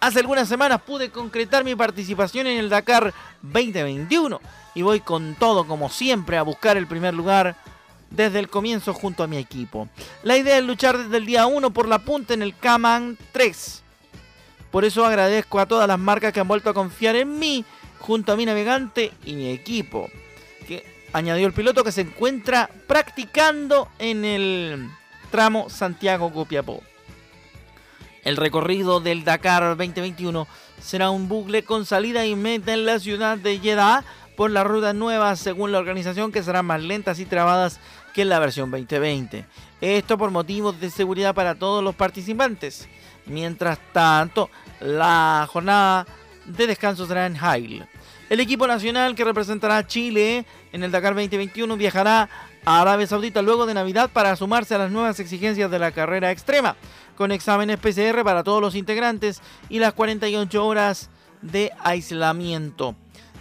Hace 0.00 0.20
algunas 0.20 0.48
semanas 0.48 0.80
pude 0.82 1.10
concretar 1.10 1.64
mi 1.64 1.74
participación 1.74 2.46
en 2.46 2.58
el 2.58 2.68
Dakar 2.68 3.12
2021 3.42 4.40
y 4.74 4.82
voy 4.82 5.00
con 5.00 5.34
todo, 5.34 5.66
como 5.66 5.88
siempre, 5.90 6.38
a 6.38 6.42
buscar 6.42 6.76
el 6.76 6.86
primer 6.86 7.14
lugar 7.14 7.56
desde 8.10 8.38
el 8.38 8.48
comienzo 8.48 8.94
junto 8.94 9.22
a 9.22 9.26
mi 9.26 9.36
equipo. 9.36 9.88
La 10.22 10.36
idea 10.36 10.58
es 10.58 10.64
luchar 10.64 10.96
desde 10.98 11.16
el 11.16 11.26
día 11.26 11.46
1 11.46 11.70
por 11.70 11.86
la 11.86 11.98
punta 11.98 12.34
en 12.34 12.42
el 12.42 12.56
Kaman 12.56 13.18
3 13.32 13.80
por 14.70 14.84
eso 14.84 15.04
agradezco 15.04 15.58
a 15.58 15.66
todas 15.66 15.88
las 15.88 15.98
marcas 15.98 16.32
que 16.32 16.40
han 16.40 16.48
vuelto 16.48 16.70
a 16.70 16.74
confiar 16.74 17.16
en 17.16 17.38
mí 17.38 17.64
junto 17.98 18.32
a 18.32 18.36
mi 18.36 18.46
navegante 18.46 19.12
y 19.24 19.34
mi 19.34 19.50
equipo. 19.50 20.08
Añadió 21.12 21.46
el 21.46 21.52
piloto 21.52 21.82
que 21.82 21.92
se 21.92 22.02
encuentra 22.02 22.70
practicando 22.86 23.88
en 23.98 24.24
el 24.24 24.88
tramo 25.30 25.68
Santiago-Copiapó. 25.68 26.82
El 28.22 28.36
recorrido 28.36 29.00
del 29.00 29.24
Dakar 29.24 29.76
2021 29.76 30.46
será 30.80 31.10
un 31.10 31.28
bucle 31.28 31.64
con 31.64 31.86
salida 31.86 32.26
y 32.26 32.36
meta 32.36 32.72
en 32.72 32.84
la 32.84 32.98
ciudad 32.98 33.38
de 33.38 33.58
Jeddah 33.58 34.04
por 34.36 34.50
las 34.50 34.66
rutas 34.66 34.94
nuevas 34.94 35.40
según 35.40 35.72
la 35.72 35.78
organización 35.78 36.30
que 36.30 36.42
serán 36.42 36.66
más 36.66 36.82
lentas 36.82 37.18
y 37.18 37.24
trabadas 37.24 37.80
que 38.14 38.24
la 38.24 38.38
versión 38.38 38.70
2020. 38.70 39.44
Esto 39.80 40.18
por 40.18 40.30
motivos 40.30 40.78
de 40.80 40.90
seguridad 40.90 41.34
para 41.34 41.54
todos 41.54 41.82
los 41.82 41.94
participantes. 41.94 42.88
Mientras 43.26 43.78
tanto, 43.92 44.50
la 44.80 45.48
jornada 45.50 46.06
de 46.44 46.66
descanso 46.66 47.06
será 47.06 47.26
en 47.26 47.36
Hail. 47.40 47.86
El 48.30 48.38
equipo 48.38 48.68
nacional 48.68 49.16
que 49.16 49.24
representará 49.24 49.78
a 49.78 49.86
Chile 49.88 50.46
en 50.72 50.84
el 50.84 50.92
Dakar 50.92 51.16
2021 51.16 51.76
viajará 51.76 52.30
a 52.64 52.80
Arabia 52.80 53.08
Saudita 53.08 53.42
luego 53.42 53.66
de 53.66 53.74
Navidad 53.74 54.08
para 54.08 54.36
sumarse 54.36 54.72
a 54.72 54.78
las 54.78 54.92
nuevas 54.92 55.18
exigencias 55.18 55.68
de 55.68 55.80
la 55.80 55.90
carrera 55.90 56.30
extrema, 56.30 56.76
con 57.16 57.32
exámenes 57.32 57.80
PCR 57.80 58.22
para 58.22 58.44
todos 58.44 58.60
los 58.60 58.76
integrantes 58.76 59.42
y 59.68 59.80
las 59.80 59.94
48 59.94 60.64
horas 60.64 61.10
de 61.42 61.72
aislamiento. 61.80 62.94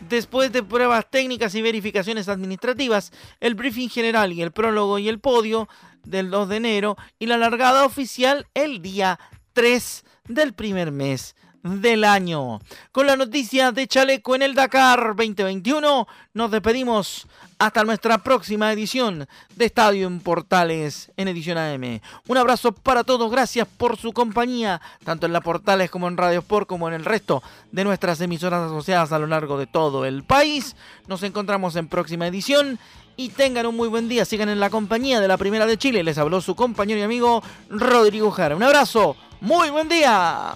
Después 0.10 0.52
de 0.52 0.64
pruebas 0.64 1.06
técnicas 1.08 1.54
y 1.54 1.62
verificaciones 1.62 2.28
administrativas, 2.28 3.12
el 3.42 3.54
briefing 3.54 3.90
general 3.90 4.34
y 4.34 4.42
el 4.42 4.52
prólogo 4.52 4.98
y 4.98 5.08
el 5.08 5.20
podio 5.20 5.70
del 6.04 6.32
2 6.32 6.50
de 6.50 6.56
enero 6.56 6.98
y 7.20 7.28
la 7.28 7.38
largada 7.38 7.86
oficial 7.86 8.48
el 8.56 8.82
día 8.82 9.20
3 9.54 10.04
del 10.30 10.54
primer 10.54 10.92
mes 10.92 11.36
del 11.64 12.04
año. 12.04 12.60
Con 12.92 13.08
la 13.08 13.16
noticia 13.16 13.72
de 13.72 13.88
Chaleco 13.88 14.36
en 14.36 14.42
el 14.42 14.56
Dakar 14.56 15.16
2021, 15.16 16.08
nos 16.34 16.52
despedimos 16.52 17.28
hasta 17.58 17.84
nuestra 17.84 18.18
próxima 18.20 18.72
edición 18.72 19.28
de 19.56 19.66
Estadio 19.66 20.08
en 20.08 20.22
Portales 20.22 21.12
en 21.18 21.28
edición 21.28 21.58
AM. 21.58 22.00
Un 22.28 22.38
abrazo 22.38 22.72
para 22.72 23.04
todos, 23.04 23.30
gracias 23.30 23.68
por 23.68 23.98
su 23.98 24.14
compañía, 24.14 24.82
tanto 25.04 25.26
en 25.26 25.34
la 25.34 25.42
Portales 25.42 25.92
como 25.92 26.08
en 26.08 26.16
Radio 26.16 26.40
Sport, 26.40 26.68
como 26.68 26.88
en 26.88 26.94
el 26.94 27.06
resto 27.06 27.44
de 27.72 27.84
nuestras 27.84 28.22
emisoras 28.22 28.64
asociadas 28.64 29.12
a 29.12 29.20
lo 29.20 29.28
largo 29.28 29.58
de 29.58 29.68
todo 29.68 30.06
el 30.06 30.24
país. 30.24 30.76
Nos 31.08 31.24
encontramos 31.24 31.76
en 31.76 31.90
próxima 31.90 32.28
edición 32.28 32.80
y 33.18 33.30
tengan 33.30 33.66
un 33.66 33.76
muy 33.76 33.90
buen 33.90 34.08
día. 34.08 34.24
Sigan 34.24 34.48
en 34.48 34.62
la 34.62 34.70
compañía 34.70 35.20
de 35.20 35.28
la 35.28 35.36
Primera 35.36 35.66
de 35.66 35.78
Chile. 35.78 36.06
Les 36.06 36.18
habló 36.18 36.40
su 36.40 36.56
compañero 36.56 37.02
y 37.02 37.04
amigo 37.04 37.44
Rodrigo 37.70 38.32
Jara. 38.32 38.56
Un 38.56 38.64
abrazo, 38.64 39.18
muy 39.42 39.70
buen 39.70 39.90
día. 39.90 40.56